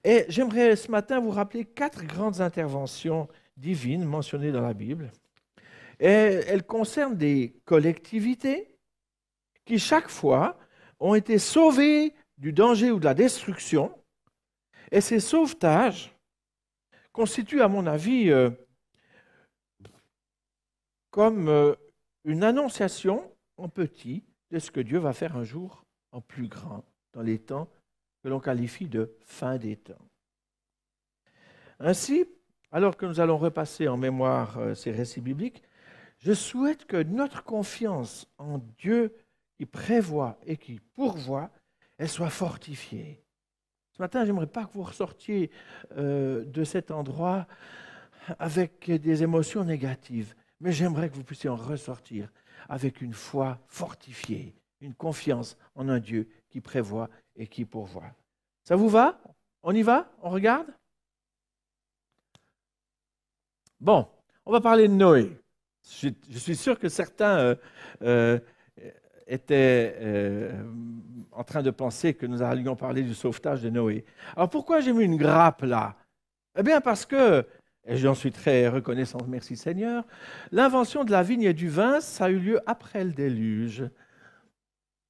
Et 0.02 0.26
j'aimerais 0.28 0.76
ce 0.76 0.90
matin 0.90 1.20
vous 1.20 1.30
rappeler 1.30 1.64
quatre 1.64 2.04
grandes 2.04 2.40
interventions 2.40 3.28
divines 3.56 4.04
mentionnées 4.04 4.52
dans 4.52 4.60
la 4.60 4.74
Bible. 4.74 5.10
Et 5.98 6.06
elles 6.06 6.64
concernent 6.64 7.16
des 7.16 7.56
collectivités 7.64 8.73
qui, 9.64 9.78
chaque 9.78 10.08
fois, 10.08 10.58
ont 11.00 11.14
été 11.14 11.38
sauvées 11.38 12.14
du 12.38 12.52
danger 12.52 12.90
ou 12.90 12.98
de 12.98 13.04
la 13.04 13.14
destruction. 13.14 13.96
Et 14.90 15.00
ces 15.00 15.20
sauvetages 15.20 16.14
constituent, 17.12 17.62
à 17.62 17.68
mon 17.68 17.86
avis, 17.86 18.30
euh, 18.30 18.50
comme 21.10 21.48
euh, 21.48 21.74
une 22.24 22.42
annonciation 22.42 23.30
en 23.56 23.68
petit 23.68 24.24
de 24.50 24.58
ce 24.58 24.70
que 24.70 24.80
Dieu 24.80 24.98
va 24.98 25.12
faire 25.12 25.36
un 25.36 25.44
jour 25.44 25.84
en 26.12 26.20
plus 26.20 26.48
grand 26.48 26.84
dans 27.12 27.22
les 27.22 27.38
temps 27.38 27.68
que 28.22 28.28
l'on 28.28 28.40
qualifie 28.40 28.88
de 28.88 29.16
fin 29.24 29.58
des 29.58 29.76
temps. 29.76 30.08
Ainsi, 31.78 32.24
alors 32.72 32.96
que 32.96 33.06
nous 33.06 33.20
allons 33.20 33.38
repasser 33.38 33.88
en 33.88 33.96
mémoire 33.96 34.58
euh, 34.58 34.74
ces 34.74 34.90
récits 34.90 35.20
bibliques, 35.20 35.62
je 36.18 36.32
souhaite 36.32 36.86
que 36.86 37.02
notre 37.02 37.44
confiance 37.44 38.26
en 38.38 38.58
Dieu 38.78 39.14
qui 39.56 39.66
prévoit 39.66 40.38
et 40.46 40.56
qui 40.56 40.80
pourvoit, 40.94 41.50
elle 41.98 42.08
soit 42.08 42.30
fortifiée. 42.30 43.22
Ce 43.92 44.02
matin, 44.02 44.24
j'aimerais 44.24 44.48
pas 44.48 44.64
que 44.64 44.72
vous 44.72 44.82
ressortiez 44.82 45.50
euh, 45.96 46.44
de 46.44 46.64
cet 46.64 46.90
endroit 46.90 47.46
avec 48.38 48.90
des 48.90 49.22
émotions 49.22 49.64
négatives, 49.64 50.34
mais 50.60 50.72
j'aimerais 50.72 51.08
que 51.08 51.14
vous 51.14 51.24
puissiez 51.24 51.50
en 51.50 51.56
ressortir 51.56 52.32
avec 52.68 53.02
une 53.02 53.12
foi 53.12 53.60
fortifiée, 53.68 54.54
une 54.80 54.94
confiance 54.94 55.56
en 55.74 55.88
un 55.88 56.00
Dieu 56.00 56.28
qui 56.48 56.60
prévoit 56.60 57.08
et 57.36 57.46
qui 57.46 57.64
pourvoit. 57.64 58.14
Ça 58.64 58.76
vous 58.76 58.88
va? 58.88 59.20
On 59.62 59.74
y 59.74 59.82
va? 59.82 60.10
On 60.22 60.30
regarde? 60.30 60.66
Bon, 63.80 64.08
on 64.46 64.52
va 64.52 64.60
parler 64.60 64.88
de 64.88 64.94
Noé. 64.94 65.38
Je, 66.00 66.38
suis 66.38 66.56
sûr 66.56 66.78
que 66.78 66.88
certains 66.88 67.38
euh, 67.38 67.54
euh, 68.02 68.38
étaient 69.26 69.96
euh, 70.00 70.52
en 71.32 71.44
train 71.44 71.62
de 71.62 71.70
penser 71.70 72.14
que 72.14 72.26
nous 72.26 72.42
allions 72.42 72.76
parler 72.76 73.02
du 73.02 73.14
sauvetage 73.14 73.62
de 73.62 73.70
Noé. 73.70 74.04
Alors 74.36 74.50
pourquoi 74.50 74.80
j'ai 74.80 74.92
mis 74.92 75.04
une 75.04 75.16
grappe 75.16 75.62
là? 75.62 75.96
Eh 76.56 76.62
bien 76.62 76.80
parce 76.80 77.04
que, 77.04 77.44
et 77.86 77.96
j'en 77.96 78.14
suis 78.14 78.32
très 78.32 78.68
reconnaissant, 78.68 79.18
merci 79.26 79.56
Seigneur, 79.56 80.04
l'invention 80.52 81.04
de 81.04 81.10
la 81.10 81.22
vigne 81.22 81.42
et 81.42 81.54
du 81.54 81.68
vin, 81.68 82.00
ça 82.00 82.26
a 82.26 82.30
eu 82.30 82.38
lieu 82.38 82.60
après 82.66 83.04
le 83.04 83.12
déluge. 83.12 83.84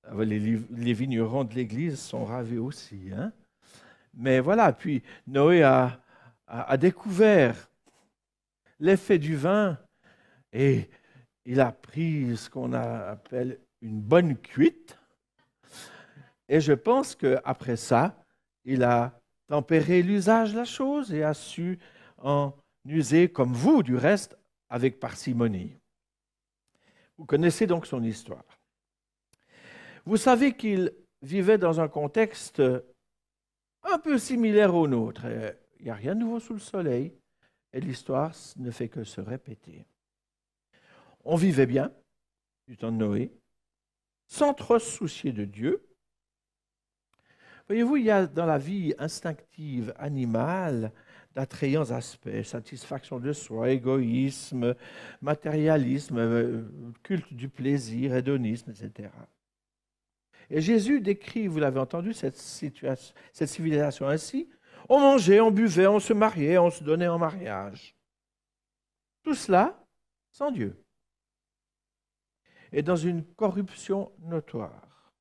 Ah, 0.07 0.23
les, 0.23 0.93
vignerons 0.93 1.45
de 1.45 1.55
l'Église 1.55 1.99
sont 1.99 2.25
ravés 2.25 2.59
aussi. 2.59 3.11
Hein 3.17 3.33
mais 4.17 4.41
voilà, 4.41 4.73
puis 4.73 5.03
Noé 5.27 5.63
a, 5.63 5.99
découvert 6.79 7.71
l'effet 8.79 9.19
du 9.19 9.35
vin 9.35 9.79
et 10.53 10.89
il 11.45 11.61
a 11.61 11.73
pris 11.73 12.37
ce 12.37 12.49
qu'on 12.51 12.73
appelle 12.73 13.59
une 13.85 14.01
bonne 14.01 14.37
cuite. 14.37 14.99
Et 16.49 16.61
je 16.61 16.73
pense 16.73 17.15
qu'après 17.15 17.77
ça, 17.77 18.19
il 18.65 18.83
a 18.83 19.21
tempéré 19.47 20.03
l'usage 20.03 20.53
de 20.53 20.57
la 20.57 20.65
chose 20.65 21.13
et 21.13 21.23
a 21.23 21.35
su 21.35 21.79
en 22.19 22.55
user, 22.87 23.31
comme 23.31 23.53
vous 23.53 23.83
du 23.83 23.95
reste, 23.95 24.37
avec 24.71 24.99
parcimonie. 24.99 25.77
Vous 27.19 27.27
connaissez 27.27 27.67
donc 27.67 27.87
son 27.87 28.03
histoire. 28.03 28.45
Vous 30.07 30.17
savez 30.17 30.57
qu'il 30.57 30.93
vivait 31.23 31.59
dans 31.59 31.81
un 31.81 31.89
contexte 31.89 32.63
un 33.83 33.99
peu 33.99 34.19
similaire 34.19 34.75
au 34.75 34.89
nôtre. 34.89 35.27
Il 35.79 35.85
n'y 35.85 35.91
a 35.91 35.95
rien 35.95 36.15
de 36.15 36.21
nouveau 36.21 36.41
sous 36.41 36.55
le 36.55 36.59
soleil 36.59 37.13
et 37.73 37.81
l'histoire 37.81 38.33
ne 38.57 38.71
fait 38.71 38.89
que 38.89 39.05
se 39.05 39.21
répéter. 39.21 39.87
On 41.25 41.37
vivait 41.37 41.67
bien 41.67 41.93
du 42.67 42.77
temps 42.77 42.93
de 42.93 42.97
Noé, 42.97 43.31
sans 44.35 44.53
trop 44.53 44.81
se 44.81 44.91
soucier 44.91 45.33
de 45.33 45.45
Dieu. 45.45 45.87
Voyez-vous, 47.69 47.97
il 47.99 48.05
y 48.07 48.11
a 48.11 48.27
dans 48.27 48.47
la 48.47 48.59
vie 48.59 48.93
instinctive 48.99 49.95
animale 49.97 50.93
d'attrayants 51.37 51.89
aspects, 51.93 52.43
satisfaction 52.43 53.21
de 53.21 53.33
soi, 53.33 53.71
égoïsme, 53.71 54.75
matérialisme, 55.23 56.69
culte 57.05 57.33
du 57.33 57.49
plaisir, 57.49 58.17
hédonisme, 58.17 58.73
etc. 58.73 59.09
Et 60.51 60.61
Jésus 60.61 61.01
décrit, 61.01 61.47
vous 61.47 61.61
l'avez 61.61 61.81
entendu, 61.81 62.13
cette, 62.13 62.37
situation, 62.37 63.15
cette 63.33 63.49
civilisation 63.49 64.09
ainsi. 64.09 64.49
On 64.89 64.99
mangeait, 64.99 65.41
on 65.41 65.53
buvait, 65.53 65.87
on 65.87 66.01
se 66.01 66.13
mariait, 66.13 66.59
on 66.59 66.71
se 66.71 66.83
donnait 66.83 67.09
en 67.09 67.19
mariage. 67.19 67.97
Tout 69.23 69.35
cela 69.35 69.81
sans 70.33 70.51
Dieu. 70.51 70.84
Et 72.77 72.83
dans 72.83 72.97
une 72.97 73.25
corruption 73.25 74.11
notoire. 74.19 75.13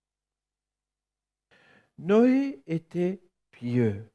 Noé 2.00 2.64
était 2.66 3.22
pieux. 3.52 4.10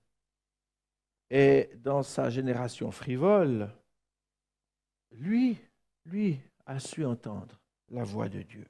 Et 1.31 1.71
dans 1.77 2.03
sa 2.03 2.31
génération 2.31 2.91
frivole, 2.91 3.73
lui 5.13 5.57
lui 6.07 6.41
a 6.67 6.81
su 6.81 7.05
entendre 7.05 7.61
la 7.91 8.03
voix 8.03 8.29
de 8.29 8.43
Dieu. 8.43 8.67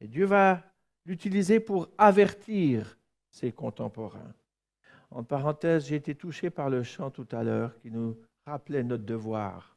Et 0.00 0.08
Dieu 0.08 0.24
va 0.24 0.64
l'utiliser 1.04 1.60
pour 1.60 1.88
avertir 1.98 2.98
ses 3.30 3.52
contemporains. 3.52 4.34
En 5.10 5.22
parenthèse, 5.22 5.86
j'ai 5.86 5.96
été 5.96 6.16
touché 6.16 6.50
par 6.50 6.68
le 6.68 6.82
chant 6.82 7.12
tout 7.12 7.28
à 7.30 7.44
l'heure 7.44 7.78
qui 7.78 7.92
nous 7.92 8.18
rappelait 8.44 8.82
notre 8.82 9.04
devoir 9.04 9.76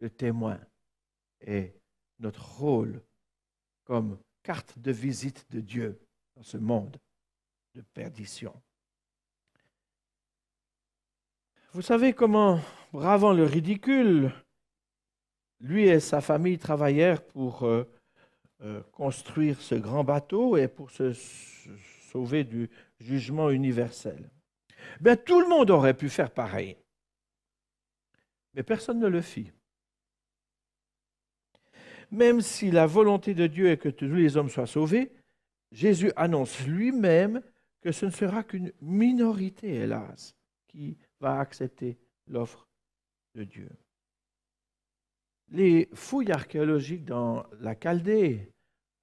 de 0.00 0.08
témoin 0.08 0.58
et 1.42 1.74
notre 2.18 2.58
rôle 2.58 3.02
comme 3.90 4.20
carte 4.44 4.78
de 4.78 4.92
visite 4.92 5.50
de 5.50 5.58
Dieu 5.58 5.98
dans 6.36 6.44
ce 6.44 6.56
monde 6.56 6.96
de 7.74 7.80
perdition. 7.80 8.54
Vous 11.72 11.82
savez 11.82 12.12
comment, 12.12 12.60
bravant 12.92 13.32
le 13.32 13.42
ridicule, 13.42 14.30
lui 15.58 15.88
et 15.88 15.98
sa 15.98 16.20
famille 16.20 16.56
travaillèrent 16.56 17.26
pour 17.26 17.64
euh, 17.64 17.82
euh, 18.60 18.80
construire 18.92 19.60
ce 19.60 19.74
grand 19.74 20.04
bateau 20.04 20.56
et 20.56 20.68
pour 20.68 20.92
se 20.92 21.12
sauver 22.12 22.44
du 22.44 22.70
jugement 23.00 23.50
universel. 23.50 24.30
Ben, 25.00 25.16
tout 25.16 25.40
le 25.40 25.48
monde 25.48 25.72
aurait 25.72 25.96
pu 25.96 26.08
faire 26.08 26.30
pareil. 26.30 26.76
Mais 28.54 28.62
personne 28.62 29.00
ne 29.00 29.08
le 29.08 29.20
fit. 29.20 29.50
Même 32.10 32.40
si 32.40 32.70
la 32.70 32.86
volonté 32.86 33.34
de 33.34 33.46
Dieu 33.46 33.70
est 33.70 33.76
que 33.76 33.88
tous 33.88 34.06
les 34.06 34.36
hommes 34.36 34.48
soient 34.48 34.66
sauvés, 34.66 35.12
Jésus 35.70 36.12
annonce 36.16 36.66
lui-même 36.66 37.42
que 37.80 37.92
ce 37.92 38.06
ne 38.06 38.10
sera 38.10 38.42
qu'une 38.42 38.72
minorité, 38.80 39.74
hélas, 39.74 40.34
qui 40.68 40.98
va 41.20 41.38
accepter 41.38 41.98
l'offre 42.26 42.68
de 43.34 43.44
Dieu. 43.44 43.68
Les 45.50 45.88
fouilles 45.94 46.32
archéologiques 46.32 47.04
dans 47.04 47.44
la 47.60 47.74
Chaldée 47.74 48.52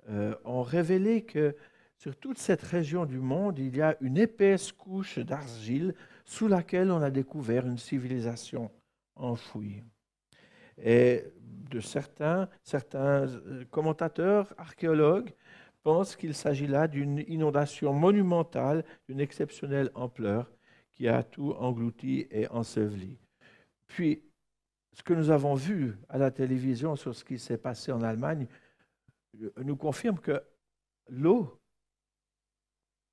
euh, 0.09 0.35
ont 0.45 0.63
révélé 0.63 1.23
que 1.23 1.55
sur 1.97 2.15
toute 2.15 2.37
cette 2.37 2.61
région 2.61 3.05
du 3.05 3.17
monde, 3.17 3.57
il 3.59 3.75
y 3.75 3.81
a 3.81 3.97
une 4.01 4.17
épaisse 4.17 4.71
couche 4.71 5.19
d'argile 5.19 5.95
sous 6.25 6.47
laquelle 6.47 6.91
on 6.91 7.01
a 7.01 7.09
découvert 7.09 7.65
une 7.65 7.77
civilisation 7.77 8.71
enfouie. 9.15 9.83
Et 10.81 11.23
de 11.69 11.79
certains, 11.79 12.49
certains 12.63 13.27
euh, 13.27 13.65
commentateurs, 13.71 14.53
archéologues, 14.57 15.33
pensent 15.83 16.15
qu'il 16.15 16.33
s'agit 16.33 16.67
là 16.67 16.87
d'une 16.87 17.23
inondation 17.27 17.93
monumentale 17.93 18.83
d'une 19.07 19.19
exceptionnelle 19.19 19.91
ampleur 19.95 20.51
qui 20.91 21.07
a 21.07 21.23
tout 21.23 21.53
englouti 21.53 22.27
et 22.31 22.47
enseveli. 22.49 23.17
Puis, 23.87 24.23
ce 24.93 25.03
que 25.03 25.13
nous 25.13 25.29
avons 25.29 25.53
vu 25.53 25.95
à 26.09 26.17
la 26.17 26.31
télévision 26.31 26.95
sur 26.95 27.15
ce 27.15 27.23
qui 27.23 27.37
s'est 27.37 27.57
passé 27.57 27.91
en 27.91 28.01
Allemagne 28.01 28.47
euh, 29.41 29.51
nous 29.63 29.75
confirme 29.75 30.19
que 30.19 30.43
l'eau 31.07 31.61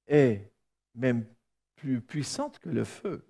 est 0.06 0.50
même 0.94 1.26
plus 1.76 2.00
puissante 2.00 2.58
que 2.58 2.70
le 2.70 2.84
feu, 2.84 3.26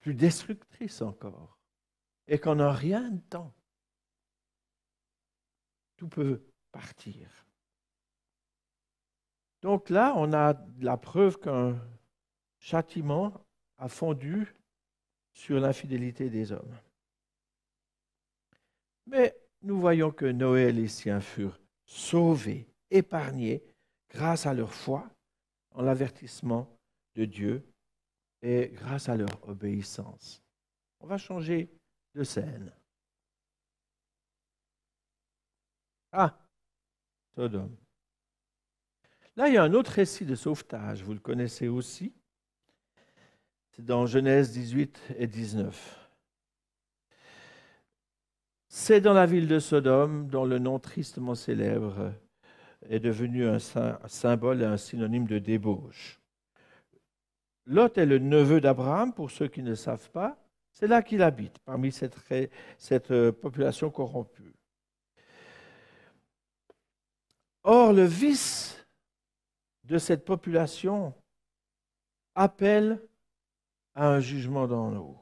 plus 0.00 0.14
destructrice 0.14 1.02
encore, 1.02 1.57
et 2.28 2.38
qu'en 2.38 2.60
un 2.60 2.72
rien 2.72 3.10
de 3.10 3.20
temps, 3.20 3.52
tout 5.96 6.08
peut 6.08 6.42
partir. 6.70 7.28
Donc 9.62 9.90
là, 9.90 10.12
on 10.16 10.32
a 10.32 10.54
la 10.78 10.96
preuve 10.96 11.38
qu'un 11.40 11.76
châtiment 12.60 13.44
a 13.78 13.88
fondu 13.88 14.54
sur 15.32 15.58
l'infidélité 15.58 16.30
des 16.30 16.52
hommes. 16.52 16.76
Mais 19.06 19.34
nous 19.62 19.80
voyons 19.80 20.10
que 20.10 20.26
Noé 20.26 20.68
et 20.68 20.72
les 20.72 20.88
siens 20.88 21.20
furent 21.20 21.58
sauvés, 21.84 22.68
épargnés, 22.90 23.64
grâce 24.10 24.46
à 24.46 24.54
leur 24.54 24.72
foi 24.72 25.08
en 25.72 25.82
l'avertissement 25.82 26.68
de 27.14 27.24
Dieu 27.24 27.64
et 28.42 28.68
grâce 28.74 29.08
à 29.08 29.16
leur 29.16 29.48
obéissance. 29.48 30.42
On 31.00 31.06
va 31.06 31.18
changer 31.18 31.70
de 32.14 32.24
scène. 32.24 32.72
Ah, 36.12 36.38
Sodome. 37.34 37.76
Là, 39.36 39.48
il 39.48 39.54
y 39.54 39.56
a 39.56 39.62
un 39.62 39.74
autre 39.74 39.92
récit 39.92 40.24
de 40.24 40.34
sauvetage, 40.34 41.04
vous 41.04 41.12
le 41.12 41.20
connaissez 41.20 41.68
aussi. 41.68 42.12
C'est 43.70 43.84
dans 43.84 44.06
Genèse 44.06 44.50
18 44.52 45.00
et 45.16 45.26
19. 45.28 46.10
C'est 48.66 49.00
dans 49.00 49.14
la 49.14 49.26
ville 49.26 49.46
de 49.46 49.60
Sodome, 49.60 50.28
dont 50.28 50.44
le 50.44 50.58
nom 50.58 50.78
tristement 50.78 51.34
célèbre 51.34 52.12
est 52.88 53.00
devenu 53.00 53.46
un 53.46 53.58
symbole 53.58 54.62
et 54.62 54.66
un 54.66 54.76
synonyme 54.76 55.26
de 55.26 55.38
débauche. 55.38 56.20
Lot 57.66 57.98
est 57.98 58.06
le 58.06 58.18
neveu 58.18 58.60
d'Abraham, 58.60 59.12
pour 59.12 59.30
ceux 59.30 59.46
qui 59.46 59.62
ne 59.62 59.74
savent 59.74 60.10
pas. 60.10 60.36
C'est 60.78 60.86
là 60.86 61.02
qu'il 61.02 61.22
habite, 61.22 61.58
parmi 61.64 61.90
cette, 61.90 63.10
euh, 63.10 63.32
population 63.32 63.90
corrompue. 63.90 64.54
Or, 67.64 67.92
le 67.92 68.04
vice 68.04 68.86
de 69.82 69.98
cette 69.98 70.24
population 70.24 71.12
appelle 72.36 73.02
à 73.96 74.08
un 74.08 74.20
jugement 74.20 74.68
dans 74.68 74.88
l'eau 74.92 75.18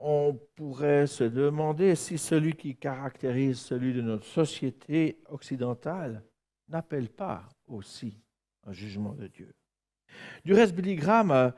on 0.00 0.40
pourrait 0.56 1.06
se 1.06 1.24
demander 1.24 1.94
si 1.94 2.16
celui 2.16 2.54
qui 2.54 2.74
caractérise 2.74 3.60
celui 3.60 3.92
de 3.92 4.00
notre 4.00 4.24
société 4.24 5.20
occidentale 5.28 6.24
n'appelle 6.68 7.10
pas 7.10 7.46
aussi 7.66 8.18
un 8.66 8.72
jugement 8.72 9.12
de 9.12 9.26
Dieu. 9.26 9.54
Du 10.44 10.54
reste, 10.54 10.74
Billy 10.74 10.98
a, 11.06 11.54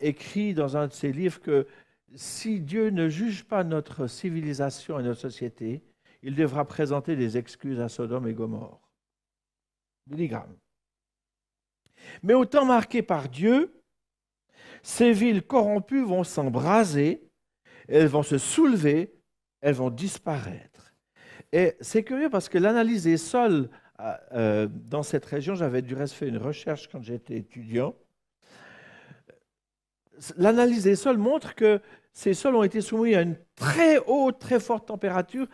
écrit 0.00 0.54
dans 0.54 0.76
un 0.76 0.86
de 0.86 0.92
ses 0.92 1.12
livres 1.12 1.40
que 1.40 1.66
si 2.14 2.60
Dieu 2.60 2.90
ne 2.90 3.08
juge 3.08 3.44
pas 3.44 3.62
notre 3.62 4.06
civilisation 4.06 4.98
et 4.98 5.02
notre 5.02 5.20
société, 5.20 5.82
il 6.22 6.34
devra 6.34 6.64
présenter 6.64 7.16
des 7.16 7.36
excuses 7.38 7.80
à 7.80 7.88
Sodome 7.88 8.26
et 8.28 8.34
Gomorre. 8.34 8.80
Billy. 10.06 10.30
Mais 12.22 12.34
au 12.34 12.44
temps 12.44 12.64
marqué 12.64 13.02
par 13.02 13.28
Dieu, 13.28 13.72
ces 14.82 15.12
villes 15.12 15.42
corrompues 15.42 16.04
vont 16.04 16.24
s'embraser 16.24 17.30
elles 17.90 18.06
vont 18.06 18.22
se 18.22 18.38
soulever, 18.38 19.12
elles 19.60 19.74
vont 19.74 19.90
disparaître. 19.90 20.94
Et 21.52 21.76
c'est 21.80 22.04
curieux 22.04 22.30
parce 22.30 22.48
que 22.48 22.58
l'analyse 22.58 23.04
des 23.04 23.16
sols 23.16 23.68
euh, 24.00 24.14
euh, 24.32 24.68
dans 24.70 25.02
cette 25.02 25.24
région, 25.24 25.54
j'avais 25.54 25.82
du 25.82 25.94
reste 25.94 26.14
fait 26.14 26.28
une 26.28 26.38
recherche 26.38 26.88
quand 26.88 27.02
j'étais 27.02 27.36
étudiant. 27.36 27.94
L'analyse 30.36 30.84
des 30.84 30.96
sols 30.96 31.18
montre 31.18 31.54
que 31.54 31.80
ces 32.12 32.34
sols 32.34 32.56
ont 32.56 32.62
été 32.62 32.80
soumis 32.80 33.14
à 33.14 33.22
une 33.22 33.36
très 33.54 33.98
haute, 34.06 34.38
très 34.38 34.60
forte 34.60 34.88
température 34.88 35.46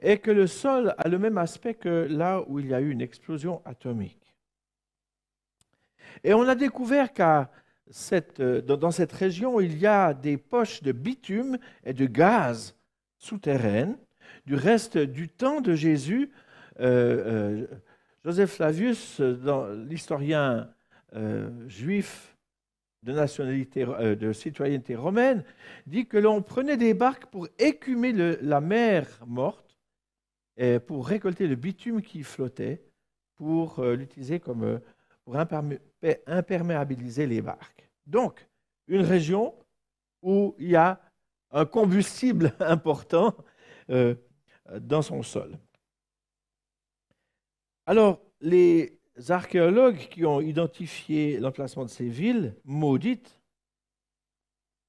et 0.00 0.18
que 0.18 0.30
le 0.30 0.46
sol 0.46 0.94
a 0.98 1.08
le 1.08 1.18
même 1.18 1.38
aspect 1.38 1.74
que 1.74 2.06
là 2.10 2.42
où 2.46 2.58
il 2.58 2.68
y 2.68 2.74
a 2.74 2.80
eu 2.80 2.90
une 2.90 3.00
explosion 3.00 3.62
atomique. 3.64 4.34
Et 6.22 6.32
on 6.34 6.46
a 6.48 6.54
découvert 6.54 7.12
qu'à 7.12 7.50
euh, 8.40 8.60
dans 8.62 8.90
cette 8.90 9.12
région, 9.12 9.60
il 9.60 9.78
y 9.78 9.86
a 9.86 10.14
des 10.14 10.36
poches 10.36 10.82
de 10.82 10.92
bitume 10.92 11.58
et 11.84 11.92
de 11.92 12.06
gaz 12.06 12.76
souterraines. 13.18 13.96
Du 14.46 14.54
reste 14.54 14.98
du 14.98 15.28
temps 15.28 15.60
de 15.60 15.74
Jésus, 15.74 16.30
euh, 16.80 17.62
euh, 17.62 17.66
Joseph 18.24 18.52
Flavius, 18.52 19.20
l'historien 19.20 20.70
juif 21.68 22.33
de 23.04 23.12
nationalité, 23.12 23.84
de 23.84 24.32
citoyenneté 24.32 24.96
romaine, 24.96 25.44
dit 25.86 26.06
que 26.06 26.16
l'on 26.16 26.42
prenait 26.42 26.76
des 26.76 26.94
barques 26.94 27.26
pour 27.26 27.46
écumer 27.58 28.12
la 28.12 28.60
mer 28.60 29.06
morte 29.26 29.78
pour 30.86 31.06
récolter 31.06 31.46
le 31.46 31.56
bitume 31.56 32.00
qui 32.00 32.22
flottait, 32.22 32.82
pour 33.36 33.84
l'utiliser 33.84 34.40
comme 34.40 34.80
pour 35.24 35.36
imperméabiliser 35.36 37.26
les 37.26 37.42
barques. 37.42 37.90
Donc, 38.06 38.46
une 38.88 39.02
région 39.02 39.54
où 40.22 40.54
il 40.58 40.70
y 40.70 40.76
a 40.76 41.00
un 41.50 41.64
combustible 41.64 42.52
important 42.60 43.34
euh, 43.90 44.14
dans 44.80 45.02
son 45.02 45.22
sol. 45.22 45.58
Alors, 47.86 48.20
les 48.40 48.93
archéologues 49.28 50.08
qui 50.08 50.24
ont 50.24 50.40
identifié 50.40 51.38
l'emplacement 51.38 51.84
de 51.84 51.90
ces 51.90 52.08
villes 52.08 52.54
maudites 52.64 53.40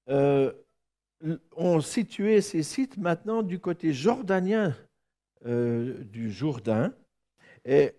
euh, 0.09 0.51
ont 1.55 1.81
situé 1.81 2.41
ces 2.41 2.63
sites 2.63 2.97
maintenant 2.97 3.41
du 3.41 3.59
côté 3.59 3.93
jordanien 3.93 4.75
euh, 5.45 6.03
du 6.03 6.31
Jourdain. 6.31 6.93
Et 7.63 7.93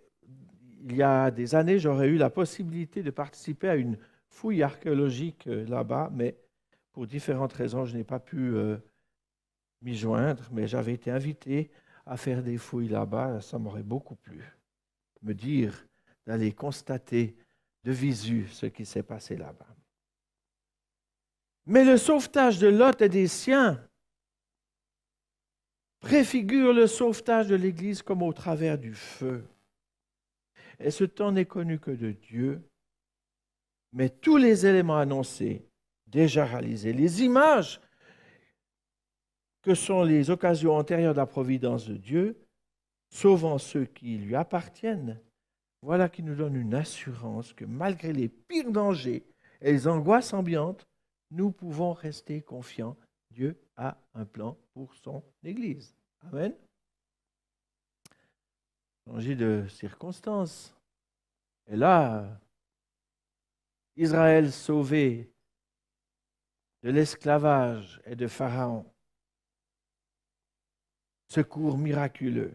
il 0.85 0.95
y 0.97 1.03
a 1.03 1.31
des 1.31 1.55
années, 1.55 1.79
j'aurais 1.79 2.09
eu 2.09 2.17
la 2.17 2.31
possibilité 2.31 3.03
de 3.03 3.11
participer 3.11 3.69
à 3.69 3.77
une 3.77 3.99
fouille 4.29 4.63
archéologique 4.63 5.47
euh, 5.47 5.65
là-bas, 5.67 6.11
mais 6.13 6.37
pour 6.93 7.07
différentes 7.07 7.53
raisons, 7.53 7.85
je 7.85 7.97
n'ai 7.97 8.05
pas 8.05 8.21
pu 8.21 8.55
m'y 9.83 9.95
joindre, 9.95 10.49
mais 10.51 10.67
j'avais 10.67 10.95
été 10.95 11.11
invité 11.11 11.71
à 12.07 12.17
faire 12.17 12.43
des 12.43 12.57
fouilles 12.57 12.89
là-bas. 12.89 13.43
Ça 13.43 13.59
m'aurait 13.59 13.83
beaucoup 13.83 14.15
plu. 14.15 14.43
Me 15.23 15.35
dire 15.35 15.87
d'aller 16.27 16.53
constater 16.53 17.37
de 17.85 17.93
visu 17.93 18.49
ce 18.49 18.67
qui 18.67 18.85
s'est 18.85 19.03
passé 19.03 19.37
là-bas. 19.37 19.77
Mais 21.67 21.85
le 21.85 21.97
sauvetage 21.97 22.59
de 22.59 22.69
Lot 22.69 23.01
et 23.03 23.09
des 23.09 23.29
siens 23.29 23.83
préfigure 26.01 26.73
le 26.73 26.87
sauvetage 26.87 27.49
de 27.49 27.57
l'Église 27.57 28.03
comme 28.03 28.23
au 28.23 28.33
travers 28.33 28.79
du 28.79 28.95
feu. 28.95 29.45
Et 30.79 30.91
ce 30.91 31.05
temps 31.05 31.33
n'est 31.33 31.47
connu 31.47 31.79
que 31.79 31.91
de 31.91 32.13
Dieu, 32.13 32.63
mais 33.93 34.11
tous 34.11 34.37
les 34.37 34.67
éléments 34.67 34.99
annoncés, 34.99 35.67
déjà 36.07 36.45
réalisés, 36.45 36.93
les 36.93 37.23
images 37.23 37.81
que 39.63 39.75
sont 39.75 40.05
les 40.05 40.31
occasions 40.31 40.77
antérieures 40.77 41.15
de 41.15 41.19
la 41.19 41.27
providence 41.27 41.89
de 41.89 41.97
Dieu, 41.97 42.47
sauvant 43.09 43.59
ceux 43.59 43.87
qui 43.87 44.19
lui 44.19 44.37
appartiennent, 44.37 45.21
voilà 45.87 46.09
qui 46.09 46.25
nous 46.25 46.35
donne 46.35 46.57
une 46.57 46.75
assurance 46.75 47.53
que 47.53 47.65
malgré 47.65 48.13
les 48.13 48.29
pires 48.29 48.73
dangers 48.73 49.25
et 49.61 49.71
les 49.71 49.87
angoisses 49.87 50.35
ambiantes, 50.35 50.85
nous 51.31 51.53
pouvons 51.53 51.93
rester 51.93 52.43
confiants. 52.43 52.97
Dieu 53.31 53.57
a 53.77 53.97
un 54.15 54.25
plan 54.25 54.59
pour 54.75 54.93
son 54.97 55.23
Église. 55.45 55.95
Amen. 56.23 56.53
Changer 59.07 59.37
de 59.37 59.65
circonstances. 59.69 60.75
Et 61.69 61.77
là, 61.77 62.37
Israël 63.95 64.51
sauvé 64.51 65.31
de 66.83 66.91
l'esclavage 66.91 68.03
et 68.07 68.17
de 68.17 68.27
Pharaon. 68.27 68.85
Secours 71.29 71.79
miraculeux. 71.79 72.55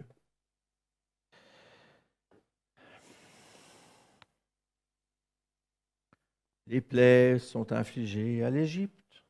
Les 6.72 6.80
plaies 6.80 7.38
sont 7.38 7.74
infligées 7.74 8.46
à 8.46 8.50
l'Égypte. 8.50 9.26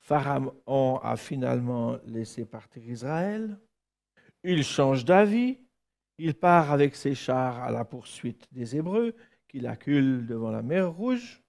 Pharaon 0.00 0.98
a 0.98 1.16
finalement 1.16 1.96
laissé 2.06 2.44
partir 2.44 2.82
Israël. 2.82 3.56
Il 4.42 4.64
change 4.64 5.04
d'avis. 5.04 5.60
Il 6.18 6.34
part 6.34 6.72
avec 6.72 6.96
ses 6.96 7.14
chars 7.14 7.62
à 7.62 7.70
la 7.70 7.84
poursuite 7.84 8.48
des 8.50 8.74
Hébreux, 8.74 9.14
qu'il 9.46 9.68
accule 9.68 10.26
devant 10.26 10.50
la 10.50 10.62
mer 10.62 10.92
Rouge. 10.92 11.40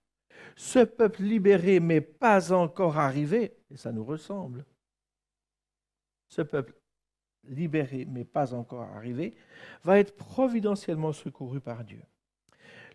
Ce 0.56 0.84
peuple 0.86 1.24
libéré, 1.24 1.80
mais 1.80 2.02
pas 2.02 2.54
encore 2.54 3.00
arrivé, 3.00 3.58
et 3.72 3.78
ça 3.78 3.92
nous 3.92 4.06
ressemble, 4.06 4.66
ce 6.30 6.44
peuple 6.44 6.76
libéré, 7.46 8.06
mais 8.06 8.24
pas 8.24 8.54
encore 8.54 8.84
arrivé, 8.84 9.34
va 9.84 9.98
être 9.98 10.16
providentiellement 10.16 11.12
secouru 11.12 11.60
par 11.60 11.84
Dieu. 11.84 12.04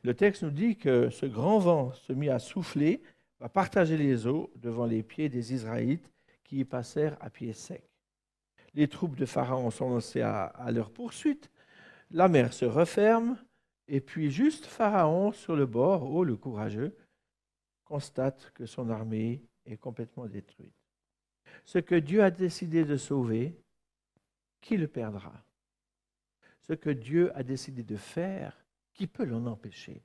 Le 0.05 0.15
texte 0.15 0.43
nous 0.43 0.51
dit 0.51 0.77
que 0.77 1.11
ce 1.11 1.27
grand 1.27 1.59
vent 1.59 1.93
se 1.93 2.13
mit 2.13 2.29
à 2.29 2.39
souffler 2.39 3.03
va 3.39 3.49
partager 3.49 3.97
les 3.97 4.27
eaux 4.27 4.51
devant 4.57 4.87
les 4.87 5.03
pieds 5.03 5.29
des 5.29 5.55
Israélites 5.55 6.13
qui 6.43 6.59
y 6.59 6.65
passèrent 6.65 7.17
à 7.21 7.31
pied 7.31 7.53
sec. 7.53 7.85
Les 8.75 8.89
troupes 8.89 9.17
de 9.17 9.27
Pharaon 9.27 9.71
sont 9.71 9.91
lancées 9.91 10.23
à, 10.23 10.71
leur 10.73 10.91
poursuite. 10.91 11.51
La 12.11 12.29
mer 12.29 12.53
se 12.53 12.65
referme 12.65 13.39
et 13.87 14.01
puis 14.01 14.31
juste 14.31 14.67
Pharaon 14.67 15.33
sur 15.33 15.55
le 15.55 15.67
bord, 15.67 16.11
oh 16.11 16.25
le 16.25 16.37
courageux, 16.37 16.97
constate 17.85 18.51
que 18.55 18.67
son 18.67 18.91
armée 18.91 19.43
est 19.67 19.77
complètement 19.77 20.27
détruite. 20.27 20.75
Ce 21.65 21.79
que 21.79 21.95
Dieu 21.95 22.23
a 22.23 22.31
décidé 22.31 22.85
de 22.85 22.97
sauver, 22.97 23.57
qui 24.61 24.77
le 24.77 24.89
perdra? 24.89 25.33
Ce 26.63 26.73
que 26.73 26.91
Dieu 26.91 27.37
a 27.37 27.43
décidé 27.43 27.83
de 27.83 27.97
faire, 27.97 28.62
qui 28.93 29.07
peut 29.07 29.25
l'en 29.25 29.47
empêcher? 29.47 30.03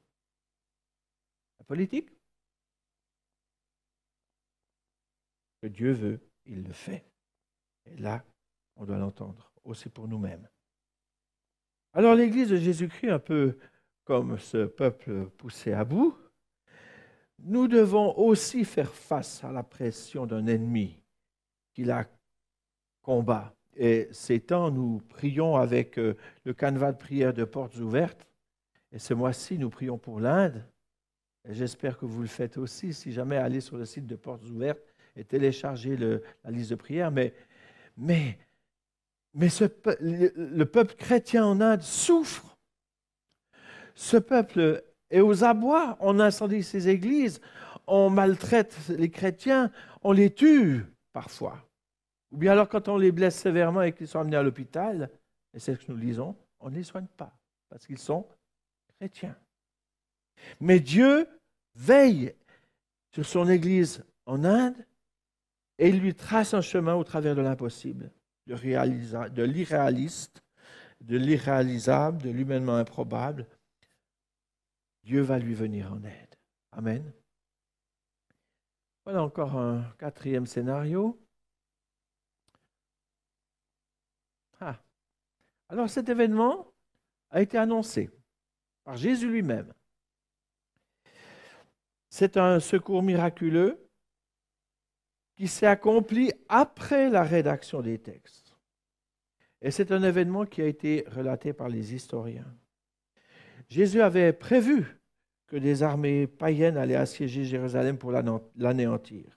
La 1.60 1.66
politique? 1.66 2.10
Que 5.62 5.68
Dieu 5.68 5.92
veut, 5.92 6.20
il 6.46 6.64
le 6.64 6.74
fait. 6.74 7.06
Et 7.86 7.98
là, 7.98 8.24
on 8.76 8.86
doit 8.86 8.98
l'entendre 8.98 9.52
aussi 9.64 9.90
pour 9.90 10.08
nous-mêmes. 10.08 10.48
Alors 11.94 12.16
l'Église 12.16 12.50
de 12.50 12.58
Jésus-Christ, 12.58 13.10
un 13.10 13.20
peu 13.20 13.58
comme 14.04 14.38
ce 14.38 14.66
peuple 14.66 15.30
poussé 15.32 15.74
à 15.74 15.84
bout, 15.84 16.18
nous 17.40 17.68
devons 17.68 18.18
aussi 18.18 18.66
faire 18.66 18.94
face 18.94 19.44
à 19.44 19.52
la 19.52 19.64
pression 19.64 20.26
d'un 20.26 20.48
ennemi 20.48 21.02
qui 21.74 21.84
la 21.84 22.08
combat. 23.02 23.56
Et 23.76 24.08
ces 24.12 24.40
temps, 24.40 24.72
nous 24.72 25.00
prions 25.10 25.56
avec 25.56 26.00
euh, 26.00 26.18
le 26.44 26.54
canevas 26.54 26.94
de 26.94 26.98
prière 26.98 27.34
de 27.34 27.44
portes 27.46 27.76
ouvertes. 27.76 28.27
Et 28.98 29.00
ce 29.00 29.14
mois-ci, 29.14 29.60
nous 29.60 29.70
prions 29.70 30.00
pour 30.00 30.20
l'Inde. 30.20 30.66
J'espère 31.48 32.00
que 32.00 32.08
vous 32.08 32.24
le 32.24 32.28
faites 32.28 32.58
aussi. 32.58 32.96
Si 32.96 33.12
jamais 33.12 33.38
allez 33.38 33.62
sur 33.62 33.78
le 33.78 33.86
site 33.86 34.08
de 34.08 34.16
portes 34.16 34.44
ouvertes, 34.50 34.92
et 35.16 35.24
télécharger 35.24 35.96
la 35.98 36.50
liste 36.50 36.72
de 36.72 36.76
prières, 36.76 37.12
mais, 37.12 37.36
mais, 37.96 38.40
mais 39.36 39.50
le, 40.00 40.64
peuple 40.64 40.96
chrétien 40.96 41.46
en 41.46 41.62
Inde 41.62 41.84
souffre. 41.84 42.58
Ce 43.94 44.18
peuple 44.18 44.84
est 45.12 45.22
aux 45.22 45.44
abois, 45.44 45.96
on 46.00 46.20
incendie 46.20 46.64
ses 46.64 46.90
églises, 46.90 47.40
on 47.86 48.10
maltraite 48.10 48.76
les 48.90 49.12
chrétiens, 49.12 49.72
on 50.02 50.12
les 50.12 50.34
tue 50.34 50.86
parfois. 51.14 51.70
Ou 52.32 52.38
bien 52.38 52.54
alors 52.54 52.68
quand 52.68 52.88
on 52.88 52.98
les 52.98 53.12
blesse 53.12 53.36
sévèrement 53.36 53.84
et 53.84 53.94
qu'ils 53.94 54.08
sont 54.08 54.22
amenés 54.22 54.38
à 54.38 54.44
l'hôpital, 54.44 55.12
et 55.54 55.60
c'est 55.60 55.76
ce 55.76 55.86
que 55.86 55.92
nous 55.92 56.00
lisons, 56.00 56.36
on 56.60 56.72
ne 56.72 56.76
les 56.76 56.84
soigne 56.84 57.06
pas, 57.16 57.38
parce 57.70 57.86
qu'ils 57.86 58.00
sont 58.00 58.26
Mais 60.60 60.80
Dieu 60.80 61.28
veille 61.76 62.36
sur 63.12 63.26
son 63.26 63.50
Église 63.50 64.04
en 64.26 64.44
Inde 64.44 64.86
et 65.78 65.90
il 65.90 66.00
lui 66.00 66.16
trace 66.16 66.54
un 66.54 66.62
chemin 66.62 66.96
au 66.96 67.04
travers 67.04 67.36
de 67.36 67.42
l'impossible, 67.42 68.12
de 68.48 68.54
l'irréaliste, 69.44 70.44
de 71.02 71.18
l'irréalisable, 71.18 72.24
de 72.24 72.30
l'humainement 72.30 72.76
improbable. 72.76 73.46
Dieu 75.04 75.22
va 75.22 75.38
lui 75.38 75.54
venir 75.54 75.94
en 75.94 76.04
aide. 76.04 76.36
Amen. 76.72 77.12
Voilà 79.06 79.24
encore 79.24 79.56
un 79.56 79.84
quatrième 80.00 80.48
scénario. 80.48 81.18
Ah. 84.60 84.80
Alors 85.70 85.90
cet 85.90 86.10
événement 86.10 86.74
a 87.30 87.42
été 87.42 87.58
annoncé 87.58 88.10
par 88.88 88.96
Jésus 88.96 89.30
lui-même. 89.30 89.74
C'est 92.10 92.38
un 92.38 92.62
secours 92.62 93.04
miraculeux 93.04 93.86
qui 95.36 95.50
s'est 95.50 95.68
accompli 95.68 96.32
après 96.48 97.10
la 97.10 97.24
rédaction 97.24 97.82
des 97.82 98.00
textes. 98.00 98.56
Et 99.62 99.72
c'est 99.72 99.92
un 99.92 100.02
événement 100.04 100.46
qui 100.46 100.62
a 100.62 100.68
été 100.68 101.04
relaté 101.10 101.52
par 101.52 101.68
les 101.68 101.94
historiens. 101.94 102.48
Jésus 103.68 104.02
avait 104.02 104.32
prévu 104.32 105.02
que 105.48 105.58
des 105.58 105.84
armées 105.84 106.26
païennes 106.26 106.78
allaient 106.78 106.96
assiéger 106.96 107.44
Jérusalem 107.44 107.98
pour 107.98 108.14
l'anéantir. 108.56 109.37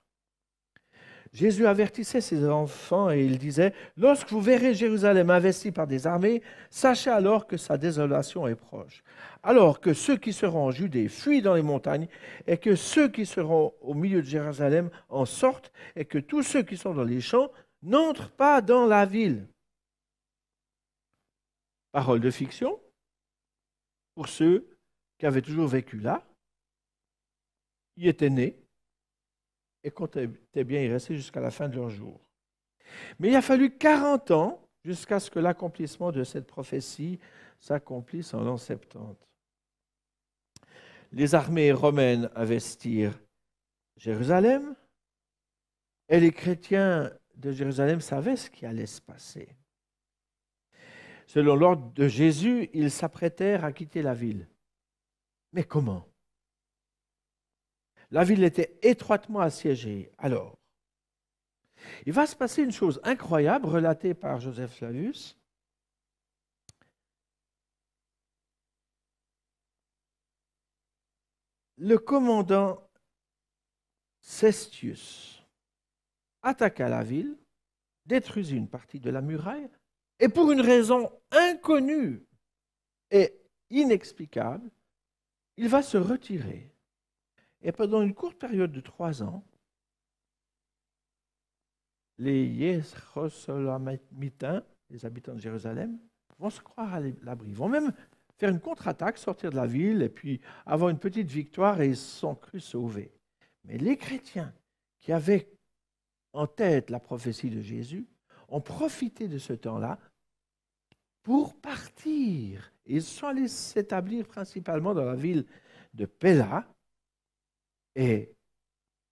Jésus 1.32 1.66
avertissait 1.66 2.20
ses 2.20 2.48
enfants 2.48 3.10
et 3.10 3.24
il 3.24 3.38
disait, 3.38 3.72
Lorsque 3.96 4.30
vous 4.30 4.40
verrez 4.40 4.74
Jérusalem 4.74 5.30
investie 5.30 5.70
par 5.70 5.86
des 5.86 6.06
armées, 6.06 6.42
sachez 6.70 7.10
alors 7.10 7.46
que 7.46 7.56
sa 7.56 7.78
désolation 7.78 8.48
est 8.48 8.56
proche. 8.56 9.04
Alors 9.44 9.80
que 9.80 9.94
ceux 9.94 10.16
qui 10.16 10.32
seront 10.32 10.66
en 10.66 10.70
Judée 10.72 11.08
fuient 11.08 11.42
dans 11.42 11.54
les 11.54 11.62
montagnes, 11.62 12.08
et 12.48 12.58
que 12.58 12.74
ceux 12.74 13.08
qui 13.08 13.26
seront 13.26 13.74
au 13.80 13.94
milieu 13.94 14.22
de 14.22 14.26
Jérusalem 14.26 14.90
en 15.08 15.24
sortent, 15.24 15.72
et 15.94 16.04
que 16.04 16.18
tous 16.18 16.42
ceux 16.42 16.62
qui 16.62 16.76
sont 16.76 16.94
dans 16.94 17.04
les 17.04 17.20
champs 17.20 17.50
n'entrent 17.82 18.32
pas 18.32 18.60
dans 18.60 18.86
la 18.86 19.06
ville. 19.06 19.46
Parole 21.92 22.20
de 22.20 22.30
fiction 22.30 22.80
pour 24.14 24.28
ceux 24.28 24.76
qui 25.18 25.26
avaient 25.26 25.42
toujours 25.42 25.68
vécu 25.68 25.98
là, 25.98 26.26
y 27.96 28.08
étaient 28.08 28.30
nés, 28.30 28.59
et 29.82 29.90
comptaient 29.90 30.28
bien 30.64 30.82
y 30.82 30.88
rester 30.88 31.16
jusqu'à 31.16 31.40
la 31.40 31.50
fin 31.50 31.68
de 31.68 31.76
leur 31.76 31.88
jour. 31.88 32.20
Mais 33.18 33.28
il 33.28 33.36
a 33.36 33.42
fallu 33.42 33.76
40 33.76 34.30
ans 34.32 34.68
jusqu'à 34.84 35.20
ce 35.20 35.30
que 35.30 35.38
l'accomplissement 35.38 36.12
de 36.12 36.24
cette 36.24 36.46
prophétie 36.46 37.18
s'accomplisse 37.58 38.34
en 38.34 38.42
l'an 38.42 38.56
70. 38.56 39.16
Les 41.12 41.34
armées 41.34 41.72
romaines 41.72 42.30
investirent 42.34 43.18
Jérusalem 43.96 44.74
et 46.08 46.20
les 46.20 46.32
chrétiens 46.32 47.12
de 47.36 47.52
Jérusalem 47.52 48.00
savaient 48.00 48.36
ce 48.36 48.50
qui 48.50 48.66
allait 48.66 48.86
se 48.86 49.00
passer. 49.00 49.56
Selon 51.26 51.54
l'ordre 51.54 51.92
de 51.92 52.08
Jésus, 52.08 52.68
ils 52.72 52.90
s'apprêtèrent 52.90 53.64
à 53.64 53.72
quitter 53.72 54.02
la 54.02 54.14
ville. 54.14 54.48
Mais 55.52 55.64
comment? 55.64 56.09
La 58.10 58.24
ville 58.24 58.44
était 58.44 58.78
étroitement 58.82 59.40
assiégée. 59.40 60.10
Alors, 60.18 60.56
Il 62.06 62.12
va 62.12 62.26
se 62.26 62.36
passer 62.36 62.62
une 62.62 62.72
chose 62.72 63.00
incroyable 63.04 63.66
relatée 63.66 64.14
par 64.14 64.40
Joseph 64.40 64.76
Flavius. 64.76 65.36
Le 71.76 71.96
commandant 71.96 72.86
Cestius 74.20 75.42
attaqua 76.42 76.88
la 76.88 77.02
ville, 77.02 77.36
détruisit 78.04 78.56
une 78.56 78.68
partie 78.68 79.00
de 79.00 79.10
la 79.10 79.22
muraille, 79.22 79.70
et 80.18 80.28
pour 80.28 80.52
une 80.52 80.60
raison 80.60 81.10
inconnue 81.30 82.26
et 83.10 83.40
inexplicable, 83.70 84.70
il 85.56 85.68
va 85.68 85.82
se 85.82 85.96
retirer. 85.96 86.69
Et 87.62 87.72
pendant 87.72 88.02
une 88.02 88.14
courte 88.14 88.38
période 88.38 88.72
de 88.72 88.80
trois 88.80 89.22
ans, 89.22 89.44
les 92.18 92.46
Yérosolamitains, 92.46 94.62
les 94.90 95.06
habitants 95.06 95.34
de 95.34 95.40
Jérusalem, 95.40 95.98
vont 96.38 96.50
se 96.50 96.60
croire 96.60 96.94
à 96.94 97.00
l'abri. 97.00 97.52
Vont 97.52 97.68
même 97.68 97.92
faire 98.38 98.50
une 98.50 98.60
contre-attaque, 98.60 99.18
sortir 99.18 99.50
de 99.50 99.56
la 99.56 99.66
ville 99.66 100.02
et 100.02 100.08
puis 100.08 100.40
avoir 100.66 100.90
une 100.90 100.98
petite 100.98 101.30
victoire 101.30 101.80
et 101.80 101.88
ils 101.88 101.96
sont 101.96 102.34
crus 102.34 102.64
sauvés. 102.64 103.12
Mais 103.64 103.78
les 103.78 103.96
chrétiens 103.96 104.52
qui 104.98 105.12
avaient 105.12 105.48
en 106.32 106.46
tête 106.46 106.90
la 106.90 107.00
prophétie 107.00 107.50
de 107.50 107.60
Jésus 107.60 108.06
ont 108.48 108.60
profité 108.60 109.28
de 109.28 109.38
ce 109.38 109.52
temps-là 109.52 109.98
pour 111.22 111.54
partir. 111.60 112.72
Ils 112.86 113.02
sont 113.02 113.26
allés 113.26 113.48
s'établir 113.48 114.26
principalement 114.26 114.94
dans 114.94 115.04
la 115.04 115.14
ville 115.14 115.46
de 115.94 116.06
Pella. 116.06 116.66
Et 118.00 118.34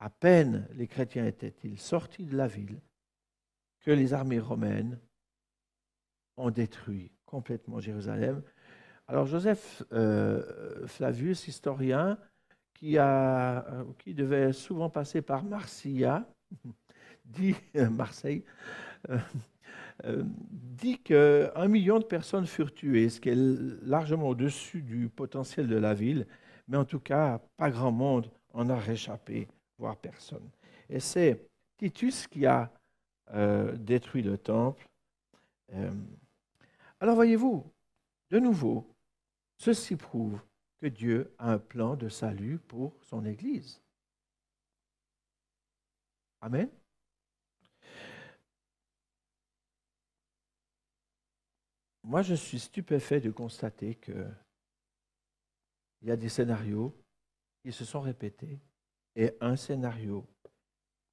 à 0.01 0.09
peine 0.09 0.67
les 0.73 0.87
chrétiens 0.87 1.27
étaient-ils 1.27 1.79
sortis 1.79 2.25
de 2.25 2.35
la 2.35 2.47
ville 2.47 2.81
que 3.81 3.91
les 3.91 4.15
armées 4.15 4.41
romaines 4.41 4.99
ont 6.39 6.51
détruit 6.51 7.13
complètement 7.27 7.81
Jérusalem. 7.81 8.43
Alors 9.07 9.27
Joseph 9.27 9.83
euh, 9.93 10.87
Flavius, 10.87 11.49
historien, 11.49 12.19
euh, 12.83 13.85
qui 13.99 14.15
devait 14.15 14.55
souvent 14.55 14.89
passer 14.89 15.21
par 15.21 15.45
Marseilla, 15.45 16.27
dit 17.27 17.57
Marseille, 17.75 18.43
euh, 19.11 20.25
dit 20.51 20.99
qu'un 20.99 21.69
million 21.69 21.99
de 21.99 22.05
personnes 22.05 22.47
furent 22.47 22.73
tuées, 22.73 23.11
ce 23.11 23.21
qui 23.21 23.29
est 23.29 23.83
largement 23.83 24.29
au-dessus 24.29 24.81
du 24.81 25.11
potentiel 25.11 25.69
de 25.69 25.77
la 25.77 25.93
ville, 25.93 26.27
mais 26.69 26.79
en 26.79 26.87
tout 26.87 27.01
cas, 27.01 27.43
pas 27.59 27.71
grand 27.71 27.93
monde 27.93 28.31
en 28.53 28.69
a 28.69 28.79
réchappé, 28.79 29.49
voire 29.79 29.97
personne. 29.97 30.49
Et 30.89 31.01
c'est 31.01 31.49
Titus 31.77 32.27
qui 32.27 32.47
a 32.47 32.73
euh, 33.31 33.77
détruit 33.77 34.23
le 34.23 34.39
temple. 34.39 34.87
Euh, 35.73 35.93
alors 37.01 37.15
voyez-vous, 37.15 37.65
de 38.31 38.39
nouveau, 38.39 38.87
ceci 39.59 39.97
prouve 39.97 40.41
que 40.81 40.87
Dieu 40.87 41.35
a 41.39 41.53
un 41.53 41.59
plan 41.59 41.97
de 41.97 42.09
salut 42.09 42.59
pour 42.59 42.95
son 43.03 43.25
Église. 43.25 43.81
Amen. 46.41 46.69
Moi, 52.05 52.23
je 52.23 52.35
suis 52.35 52.59
stupéfait 52.59 53.21
de 53.21 53.31
constater 53.31 53.95
que 53.97 54.27
il 56.01 56.09
y 56.09 56.11
a 56.11 56.17
des 56.17 56.29
scénarios 56.29 56.95
qui 57.63 57.73
se 57.73 57.85
sont 57.85 58.01
répétés 58.01 58.61
et 59.17 59.33
un 59.41 59.57
scénario 59.57 60.27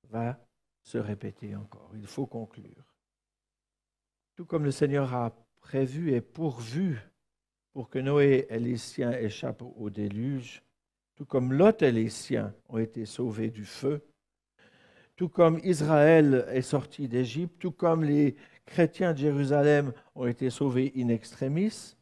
va 0.09 0.39
se 0.83 0.97
répéter 0.97 1.55
encore. 1.55 1.91
Il 1.95 2.05
faut 2.05 2.27
conclure. 2.27 2.85
Tout 4.35 4.45
comme 4.45 4.65
le 4.65 4.71
Seigneur 4.71 5.13
a 5.13 5.35
prévu 5.59 6.13
et 6.13 6.21
pourvu 6.21 6.99
pour 7.73 7.89
que 7.89 7.99
Noé 7.99 8.45
et 8.49 8.59
les 8.59 8.77
siens 8.77 9.11
échappent 9.11 9.63
au 9.63 9.89
déluge, 9.89 10.63
tout 11.15 11.25
comme 11.25 11.53
Lot 11.53 11.81
et 11.81 11.91
les 11.91 12.09
siens 12.09 12.53
ont 12.69 12.77
été 12.77 13.05
sauvés 13.05 13.49
du 13.49 13.65
feu, 13.65 14.05
tout 15.15 15.29
comme 15.29 15.59
Israël 15.63 16.45
est 16.51 16.61
sorti 16.61 17.07
d'Égypte, 17.07 17.57
tout 17.59 17.71
comme 17.71 18.03
les 18.03 18.35
chrétiens 18.65 19.13
de 19.13 19.19
Jérusalem 19.19 19.93
ont 20.13 20.27
été 20.27 20.49
sauvés 20.49 20.91
in 20.95 21.07
extremis, 21.07 21.94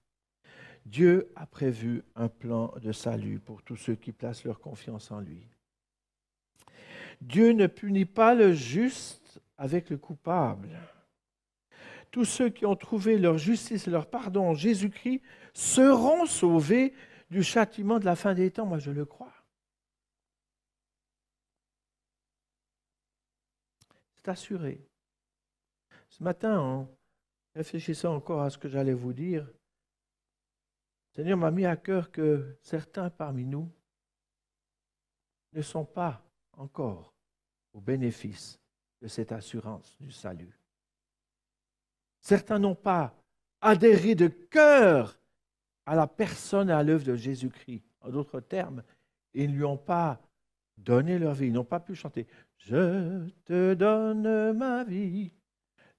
Dieu 0.86 1.32
a 1.36 1.46
prévu 1.46 2.04
un 2.16 2.28
plan 2.28 2.74
de 2.82 2.92
salut 2.92 3.40
pour 3.40 3.64
tous 3.64 3.78
ceux 3.78 3.96
qui 3.96 4.12
placent 4.12 4.44
leur 4.44 4.60
confiance 4.60 5.12
en 5.12 5.20
lui. 5.20 5.48
Dieu 7.22 7.54
ne 7.54 7.68
punit 7.68 8.06
pas 8.06 8.36
le 8.36 8.54
juste 8.54 9.42
avec 9.58 9.90
le 9.90 9.98
coupable. 9.98 10.78
Tous 12.12 12.26
ceux 12.26 12.50
qui 12.50 12.66
ont 12.66 12.76
trouvé 12.76 13.18
leur 13.18 13.38
justice 13.38 13.88
et 13.88 13.92
leur 13.92 14.08
pardon 14.10 14.50
en 14.50 14.54
Jésus-Christ 14.54 15.22
seront 15.54 16.26
sauvés 16.26 16.94
du 17.30 17.44
châtiment 17.44 17.98
de 17.98 18.06
la 18.06 18.16
fin 18.16 18.34
des 18.34 18.52
temps, 18.52 18.66
moi 18.66 18.80
je 18.80 18.92
le 18.92 19.06
crois. 19.06 19.34
C'est 24.16 24.30
assuré. 24.30 24.86
Ce 26.10 26.22
matin, 26.22 26.60
en 26.60 26.90
réfléchissant 27.56 28.16
encore 28.16 28.42
à 28.42 28.50
ce 28.50 28.58
que 28.58 28.70
j'allais 28.70 28.94
vous 28.94 29.14
dire, 29.14 29.50
Seigneur 31.14 31.38
m'a 31.38 31.52
mis 31.52 31.66
à 31.66 31.76
cœur 31.76 32.12
que 32.12 32.58
certains 32.62 33.10
parmi 33.12 33.46
nous 33.46 33.72
ne 35.54 35.62
sont 35.62 35.86
pas 35.86 36.26
encore 36.54 37.14
au 37.74 37.82
bénéfice 37.82 38.60
de 39.02 39.08
cette 39.08 39.32
assurance 39.32 39.96
du 40.00 40.12
salut. 40.12 40.58
Certains 42.20 42.58
n'ont 42.58 42.76
pas 42.76 43.16
adhéré 43.62 44.16
de 44.16 44.28
cœur 44.28 45.20
à 45.86 45.96
la 45.96 46.08
personne 46.08 46.70
et 46.70 46.74
à 46.74 46.82
l'œuvre 46.82 47.04
de 47.04 47.16
Jésus-Christ. 47.16 47.84
En 48.02 48.10
d'autres 48.10 48.40
termes, 48.40 48.84
ils 49.34 49.52
ne 49.52 49.56
lui 49.56 49.66
ont 49.66 49.78
pas 49.78 50.20
donné 50.78 51.20
leur 51.20 51.36
vie, 51.36 51.48
ils 51.48 51.54
n'ont 51.54 51.64
pas 51.64 51.80
pu 51.80 51.94
chanter 51.94 52.26
Je 52.58 53.30
te 53.46 53.74
donne 53.76 54.54
ma 54.54 54.84
vie, 54.84 55.32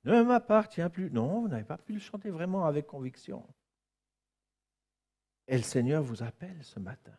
ne 0.04 0.22
m'appartient 0.22 0.88
plus. 0.90 1.10
Non, 1.10 1.42
vous 1.42 1.48
n'avez 1.48 1.64
pas 1.64 1.78
pu 1.78 1.92
le 1.92 2.00
chanter 2.00 2.30
vraiment 2.30 2.64
avec 2.66 2.86
conviction. 2.86 3.46
Et 5.46 5.56
le 5.56 5.62
Seigneur 5.62 6.02
vous 6.02 6.22
appelle 6.22 6.62
ce 6.64 6.80
matin 6.80 7.16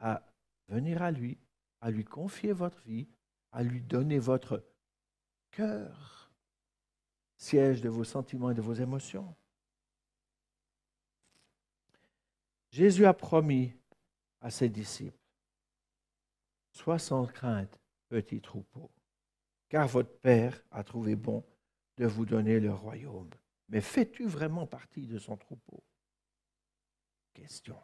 à 0.00 0.22
venir 0.68 1.02
à 1.02 1.10
lui, 1.10 1.38
à 1.80 1.90
lui 1.90 2.04
confier 2.04 2.52
votre 2.52 2.80
vie, 2.82 3.08
à 3.52 3.62
lui 3.62 3.80
donner 3.80 4.18
votre 4.18 4.64
cœur, 5.50 6.30
siège 7.36 7.80
de 7.80 7.88
vos 7.88 8.04
sentiments 8.04 8.50
et 8.50 8.54
de 8.54 8.62
vos 8.62 8.74
émotions. 8.74 9.34
Jésus 12.70 13.06
a 13.06 13.14
promis 13.14 13.72
à 14.40 14.50
ses 14.50 14.68
disciples, 14.68 15.16
Sois 16.70 16.98
sans 16.98 17.26
crainte, 17.26 17.80
petit 18.08 18.42
troupeau, 18.42 18.90
car 19.70 19.88
votre 19.88 20.18
Père 20.18 20.62
a 20.70 20.84
trouvé 20.84 21.16
bon 21.16 21.42
de 21.96 22.04
vous 22.04 22.26
donner 22.26 22.60
le 22.60 22.72
royaume. 22.72 23.30
Mais 23.70 23.80
fais-tu 23.80 24.26
vraiment 24.26 24.66
partie 24.66 25.06
de 25.06 25.18
son 25.18 25.36
troupeau? 25.36 25.82
Question. 27.36 27.76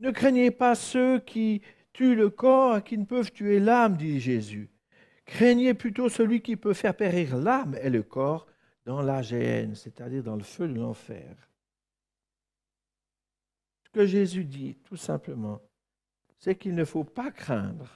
Ne 0.00 0.10
craignez 0.10 0.50
pas 0.50 0.74
ceux 0.74 1.20
qui 1.20 1.62
tuent 1.94 2.14
le 2.14 2.28
corps 2.28 2.76
et 2.76 2.82
qui 2.82 2.98
ne 2.98 3.06
peuvent 3.06 3.32
tuer 3.32 3.60
l'âme, 3.60 3.96
dit 3.96 4.20
Jésus. 4.20 4.68
Craignez 5.24 5.72
plutôt 5.72 6.10
celui 6.10 6.42
qui 6.42 6.56
peut 6.56 6.74
faire 6.74 6.94
périr 6.94 7.36
l'âme 7.36 7.76
et 7.80 7.88
le 7.88 8.02
corps 8.02 8.46
dans 8.84 9.00
la 9.00 9.22
géhenne, 9.22 9.74
c'est-à-dire 9.74 10.22
dans 10.22 10.36
le 10.36 10.42
feu 10.42 10.68
de 10.68 10.74
l'enfer. 10.74 11.34
Ce 13.84 13.90
que 13.90 14.06
Jésus 14.06 14.44
dit, 14.44 14.74
tout 14.84 14.96
simplement, 14.96 15.62
c'est 16.36 16.56
qu'il 16.56 16.74
ne 16.74 16.84
faut 16.84 17.04
pas 17.04 17.30
craindre 17.30 17.88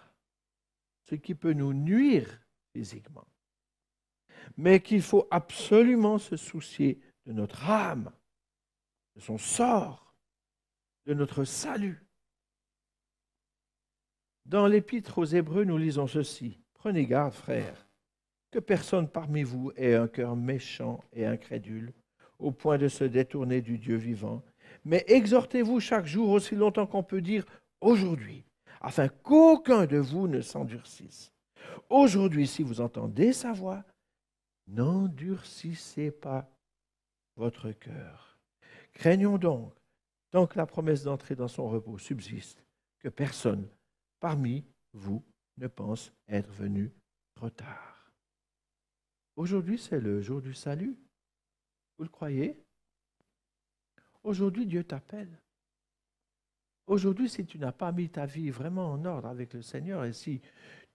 ce 1.05 1.16
qui 1.16 1.35
peut 1.35 1.52
nous 1.52 1.74
nuire 1.74 2.40
physiquement, 2.72 3.26
mais 4.57 4.81
qu'il 4.81 5.02
faut 5.02 5.29
absolument 5.31 6.18
se 6.18 6.37
soucier 6.37 7.00
de 7.26 7.32
notre 7.32 7.68
âme, 7.68 8.10
de 9.16 9.20
son 9.20 9.38
sort, 9.38 10.14
de 11.06 11.14
notre 11.14 11.44
salut. 11.44 12.06
Dans 14.44 14.66
l'épître 14.66 15.18
aux 15.18 15.24
Hébreux, 15.24 15.64
nous 15.64 15.76
lisons 15.76 16.06
ceci. 16.06 16.60
Prenez 16.74 17.04
garde, 17.04 17.34
frères, 17.34 17.88
que 18.52 18.60
personne 18.60 19.08
parmi 19.08 19.42
vous 19.42 19.72
ait 19.76 19.94
un 19.94 20.06
cœur 20.06 20.36
méchant 20.36 21.02
et 21.12 21.26
incrédule, 21.26 21.92
au 22.38 22.52
point 22.52 22.78
de 22.78 22.88
se 22.88 23.04
détourner 23.04 23.60
du 23.60 23.78
Dieu 23.78 23.96
vivant, 23.96 24.44
mais 24.84 25.04
exhortez-vous 25.08 25.80
chaque 25.80 26.06
jour 26.06 26.30
aussi 26.30 26.54
longtemps 26.54 26.86
qu'on 26.86 27.02
peut 27.02 27.22
dire 27.22 27.44
aujourd'hui, 27.80 28.44
afin 28.80 29.08
qu'aucun 29.08 29.86
de 29.86 29.96
vous 29.96 30.28
ne 30.28 30.40
s'endurcisse. 30.40 31.32
Aujourd'hui, 31.88 32.46
si 32.46 32.62
vous 32.62 32.80
entendez 32.80 33.32
sa 33.32 33.52
voix, 33.52 33.84
n'endurcissez 34.68 36.10
pas 36.10 36.48
votre 37.37 37.70
cœur. 37.72 38.38
Craignons 38.92 39.38
donc, 39.38 39.72
tant 40.31 40.46
que 40.46 40.59
la 40.59 40.66
promesse 40.66 41.05
d'entrer 41.05 41.37
dans 41.37 41.49
son 41.49 41.68
repos 41.68 41.99
subsiste, 41.99 42.64
que 42.99 43.09
personne 43.09 43.68
parmi 44.20 44.64
vous 44.92 45.22
ne 45.59 45.68
pense 45.68 46.12
être 46.29 46.51
venu 46.51 46.90
trop 47.35 47.51
tard. 47.51 48.12
Aujourd'hui, 49.37 49.79
c'est 49.79 50.01
le 50.01 50.22
jour 50.22 50.40
du 50.40 50.55
salut. 50.55 50.96
Vous 51.99 52.05
le 52.05 52.11
croyez? 52.11 52.62
Aujourd'hui, 54.22 54.66
Dieu 54.66 54.83
t'appelle. 54.83 55.38
Aujourd'hui, 56.87 57.29
si 57.29 57.44
tu 57.44 57.59
n'as 57.59 57.72
pas 57.72 57.92
mis 57.92 58.09
ta 58.09 58.27
vie 58.27 58.51
vraiment 58.51 58.92
en 58.92 59.05
ordre 59.05 59.29
avec 59.29 59.53
le 59.55 59.62
Seigneur 59.62 60.05
et 60.05 60.12
si 60.12 60.40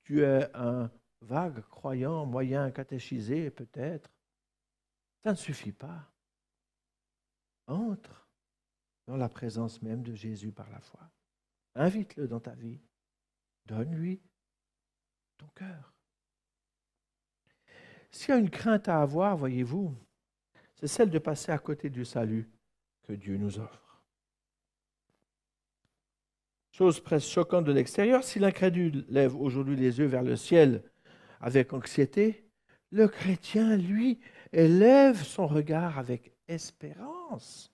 tu 0.04 0.24
es 0.24 0.50
un 0.56 0.90
vague 1.22 1.62
croyant, 1.68 2.26
moyen 2.26 2.72
catéchisé 2.72 3.52
peut-être, 3.52 4.10
ça 5.24 5.32
ne 5.32 5.36
suffit 5.36 5.72
pas. 5.72 6.11
Entre 7.72 8.28
dans 9.08 9.16
la 9.16 9.30
présence 9.30 9.82
même 9.82 10.04
de 10.04 10.14
Jésus 10.14 10.52
par 10.52 10.70
la 10.70 10.82
foi. 10.82 11.10
Invite-le 11.76 12.28
dans 12.28 12.42
ta 12.42 12.52
vie. 12.52 12.82
Donne-lui 13.66 14.22
ton 15.38 15.48
cœur. 15.56 15.94
S'il 18.12 18.30
y 18.30 18.32
a 18.34 18.38
une 18.40 18.50
crainte 18.50 18.90
à 18.90 19.02
avoir, 19.02 19.38
voyez-vous, 19.38 19.96
c'est 20.76 20.88
celle 20.88 21.10
de 21.10 21.18
passer 21.18 21.54
à 21.54 21.58
côté 21.60 21.90
du 21.90 22.04
salut 22.04 22.52
que 23.04 23.14
Dieu 23.14 23.38
nous 23.38 23.58
offre. 23.58 24.04
Chose 26.72 27.00
presque 27.00 27.30
choquante 27.30 27.64
de 27.64 27.72
l'extérieur, 27.72 28.26
si 28.26 28.40
l'incrédule 28.40 29.06
lève 29.08 29.36
aujourd'hui 29.36 29.78
les 29.78 30.00
yeux 30.00 30.08
vers 30.08 30.24
le 30.24 30.36
ciel 30.36 30.84
avec 31.40 31.72
anxiété, 31.72 32.50
le 32.90 33.08
chrétien, 33.08 33.78
lui, 33.78 34.20
élève 34.52 35.24
son 35.24 35.48
regard 35.48 35.98
avec 35.98 36.31
espérance. 36.52 37.74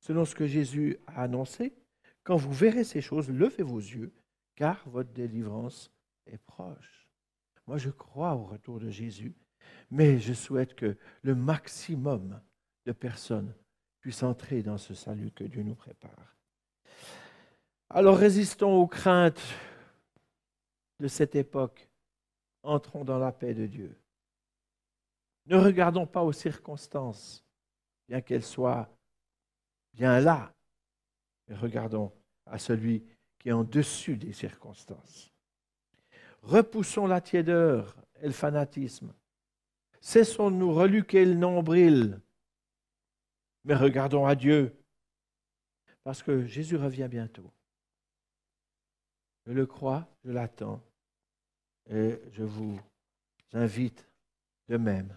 Selon 0.00 0.24
ce 0.24 0.34
que 0.34 0.46
Jésus 0.46 0.98
a 1.06 1.22
annoncé, 1.22 1.74
quand 2.22 2.36
vous 2.36 2.52
verrez 2.52 2.84
ces 2.84 3.00
choses, 3.00 3.30
levez 3.30 3.62
vos 3.62 3.78
yeux, 3.78 4.12
car 4.54 4.88
votre 4.88 5.12
délivrance 5.12 5.90
est 6.26 6.38
proche. 6.38 7.08
Moi, 7.66 7.78
je 7.78 7.90
crois 7.90 8.34
au 8.34 8.44
retour 8.44 8.78
de 8.78 8.90
Jésus, 8.90 9.34
mais 9.90 10.18
je 10.18 10.32
souhaite 10.32 10.74
que 10.74 10.96
le 11.22 11.34
maximum 11.34 12.40
de 12.84 12.92
personnes 12.92 13.52
puissent 14.00 14.22
entrer 14.22 14.62
dans 14.62 14.78
ce 14.78 14.94
salut 14.94 15.30
que 15.32 15.44
Dieu 15.44 15.62
nous 15.62 15.74
prépare. 15.74 16.36
Alors 17.90 18.18
résistons 18.18 18.74
aux 18.74 18.86
craintes 18.86 19.42
de 21.00 21.08
cette 21.08 21.34
époque. 21.34 21.88
Entrons 22.62 23.04
dans 23.04 23.18
la 23.18 23.32
paix 23.32 23.54
de 23.54 23.66
Dieu. 23.66 23.96
Ne 25.46 25.56
regardons 25.56 26.06
pas 26.06 26.24
aux 26.24 26.32
circonstances, 26.32 27.45
bien 28.08 28.20
qu'elles 28.20 28.44
soient 28.44 28.88
bien 29.92 30.20
là, 30.20 30.52
mais 31.48 31.56
regardons 31.56 32.12
à 32.46 32.58
celui 32.58 33.04
qui 33.38 33.48
est 33.48 33.52
en 33.52 33.64
dessus 33.64 34.16
des 34.16 34.32
circonstances. 34.32 35.32
Repoussons 36.42 37.06
la 37.06 37.20
tiédeur 37.20 37.96
et 38.20 38.26
le 38.26 38.32
fanatisme. 38.32 39.12
Cessons 40.00 40.50
de 40.50 40.56
nous 40.56 40.72
reluquer 40.72 41.24
le 41.24 41.34
nombril, 41.34 42.20
mais 43.64 43.74
regardons 43.74 44.26
à 44.26 44.34
Dieu, 44.34 44.76
parce 46.04 46.22
que 46.22 46.46
Jésus 46.46 46.76
revient 46.76 47.08
bientôt. 47.10 47.50
Je 49.46 49.52
le 49.52 49.66
crois, 49.66 50.08
je 50.24 50.30
l'attends, 50.30 50.80
et 51.88 52.20
je 52.32 52.44
vous 52.44 52.78
invite 53.52 54.08
de 54.68 54.76
même 54.76 55.16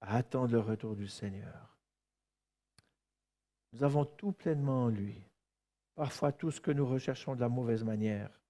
à 0.00 0.16
attendre 0.16 0.52
le 0.52 0.60
retour 0.60 0.94
du 0.94 1.08
Seigneur. 1.08 1.69
Nous 3.72 3.84
avons 3.84 4.04
tout 4.04 4.32
pleinement 4.32 4.84
en 4.84 4.88
lui, 4.88 5.22
parfois 5.94 6.32
tout 6.32 6.50
ce 6.50 6.60
que 6.60 6.70
nous 6.70 6.86
recherchons 6.86 7.36
de 7.36 7.40
la 7.40 7.48
mauvaise 7.48 7.84
manière. 7.84 8.40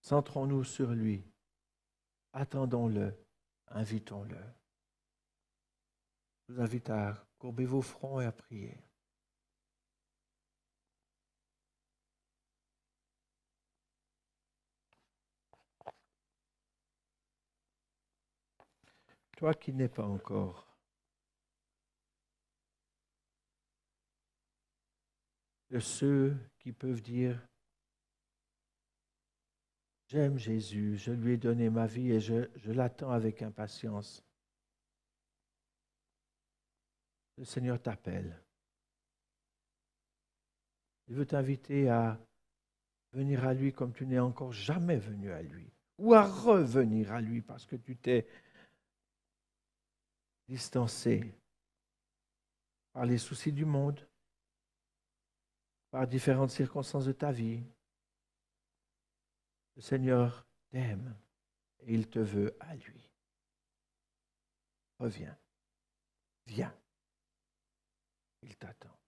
Centrons-nous 0.00 0.64
sur 0.64 0.90
lui, 0.92 1.24
attendons-le, 2.32 3.14
invitons-le. 3.68 4.38
Je 6.48 6.54
vous 6.54 6.60
invite 6.60 6.90
à 6.90 7.26
courber 7.38 7.64
vos 7.64 7.82
fronts 7.82 8.20
et 8.20 8.26
à 8.26 8.32
prier. 8.32 8.78
Toi 19.36 19.52
qui 19.54 19.72
n'es 19.72 19.88
pas 19.88 20.04
encore 20.04 20.73
de 25.70 25.78
ceux 25.78 26.36
qui 26.58 26.72
peuvent 26.72 27.00
dire, 27.00 27.40
j'aime 30.06 30.38
Jésus, 30.38 30.96
je 30.96 31.12
lui 31.12 31.32
ai 31.32 31.36
donné 31.36 31.70
ma 31.70 31.86
vie 31.86 32.12
et 32.12 32.20
je, 32.20 32.48
l'attends 32.66 33.10
avec 33.10 33.42
impatience. 33.42 34.24
Le 37.36 37.44
Seigneur 37.44 37.80
t'appelle. 37.82 38.40
Il 41.08 41.16
veut 41.16 41.26
t'inviter 41.26 41.88
à 41.88 42.18
venir 43.12 43.44
à 43.44 43.54
lui 43.54 43.72
comme 43.72 43.92
tu 43.92 44.06
n'es 44.06 44.18
encore 44.18 44.52
jamais 44.52 44.96
venu 44.96 45.32
à 45.32 45.42
lui, 45.42 45.70
ou 45.98 46.14
à 46.14 46.24
revenir 46.24 47.12
à 47.12 47.20
lui 47.20 47.42
parce 47.42 47.66
que 47.66 47.76
tu 47.76 47.96
t'es 47.96 48.26
distancé 50.48 51.34
par 52.92 53.06
les 53.06 53.18
soucis 53.18 53.52
du 53.52 53.64
monde, 53.64 54.06
par 55.94 56.08
différentes 56.08 56.50
circonstances 56.50 57.04
de 57.04 57.12
ta 57.12 57.30
vie. 57.30 57.62
Le 59.76 59.80
Seigneur 59.80 60.44
t'aime 60.72 61.14
et 61.78 61.94
il 61.94 62.08
te 62.08 62.18
veut 62.18 62.56
à 62.58 62.74
lui. 62.74 63.12
Reviens, 64.98 65.38
viens, 66.46 66.74
il 68.42 68.56
t'attend. 68.56 68.98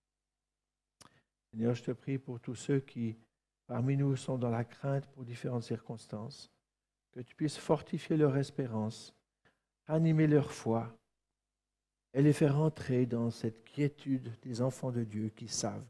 Seigneur, 1.50 1.74
je 1.74 1.82
te 1.82 1.90
prie 1.90 2.18
pour 2.18 2.38
tous 2.38 2.54
ceux 2.54 2.78
qui, 2.78 3.18
parmi 3.66 3.96
nous, 3.96 4.14
sont 4.14 4.38
dans 4.38 4.50
la 4.50 4.64
crainte 4.64 5.08
pour 5.08 5.24
différentes 5.24 5.64
circonstances, 5.64 6.52
que 7.10 7.18
tu 7.18 7.34
puisses 7.34 7.58
fortifier 7.58 8.16
leur 8.16 8.36
espérance, 8.36 9.12
animer 9.88 10.28
leur 10.28 10.52
foi, 10.52 10.96
et 12.12 12.22
les 12.22 12.32
faire 12.32 12.56
entrer 12.56 13.06
dans 13.06 13.32
cette 13.32 13.64
quiétude 13.64 14.38
des 14.42 14.62
enfants 14.62 14.92
de 14.92 15.02
Dieu 15.02 15.30
qui 15.30 15.48
savent 15.48 15.84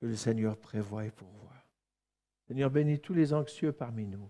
que 0.00 0.06
le 0.06 0.16
Seigneur 0.16 0.56
prévoit 0.56 1.04
et 1.04 1.10
pourvoit. 1.10 1.50
Seigneur, 2.46 2.70
bénis 2.70 3.00
tous 3.00 3.14
les 3.14 3.32
anxieux 3.32 3.72
parmi 3.72 4.06
nous. 4.06 4.28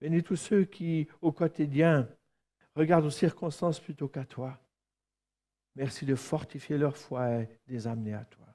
Bénis 0.00 0.22
tous 0.22 0.36
ceux 0.36 0.64
qui, 0.64 1.08
au 1.22 1.32
quotidien, 1.32 2.08
regardent 2.74 3.06
aux 3.06 3.10
circonstances 3.10 3.80
plutôt 3.80 4.08
qu'à 4.08 4.24
toi. 4.24 4.58
Merci 5.74 6.04
de 6.04 6.14
fortifier 6.14 6.76
leur 6.76 6.96
foi 6.96 7.42
et 7.42 7.46
de 7.46 7.72
les 7.72 7.86
amener 7.86 8.14
à 8.14 8.24
toi. 8.24 8.46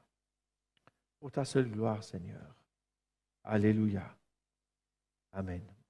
Pour 1.20 1.32
ta 1.32 1.46
seule 1.46 1.70
gloire, 1.70 2.04
Seigneur. 2.04 2.56
Alléluia. 3.44 4.16
Amen. 5.32 5.81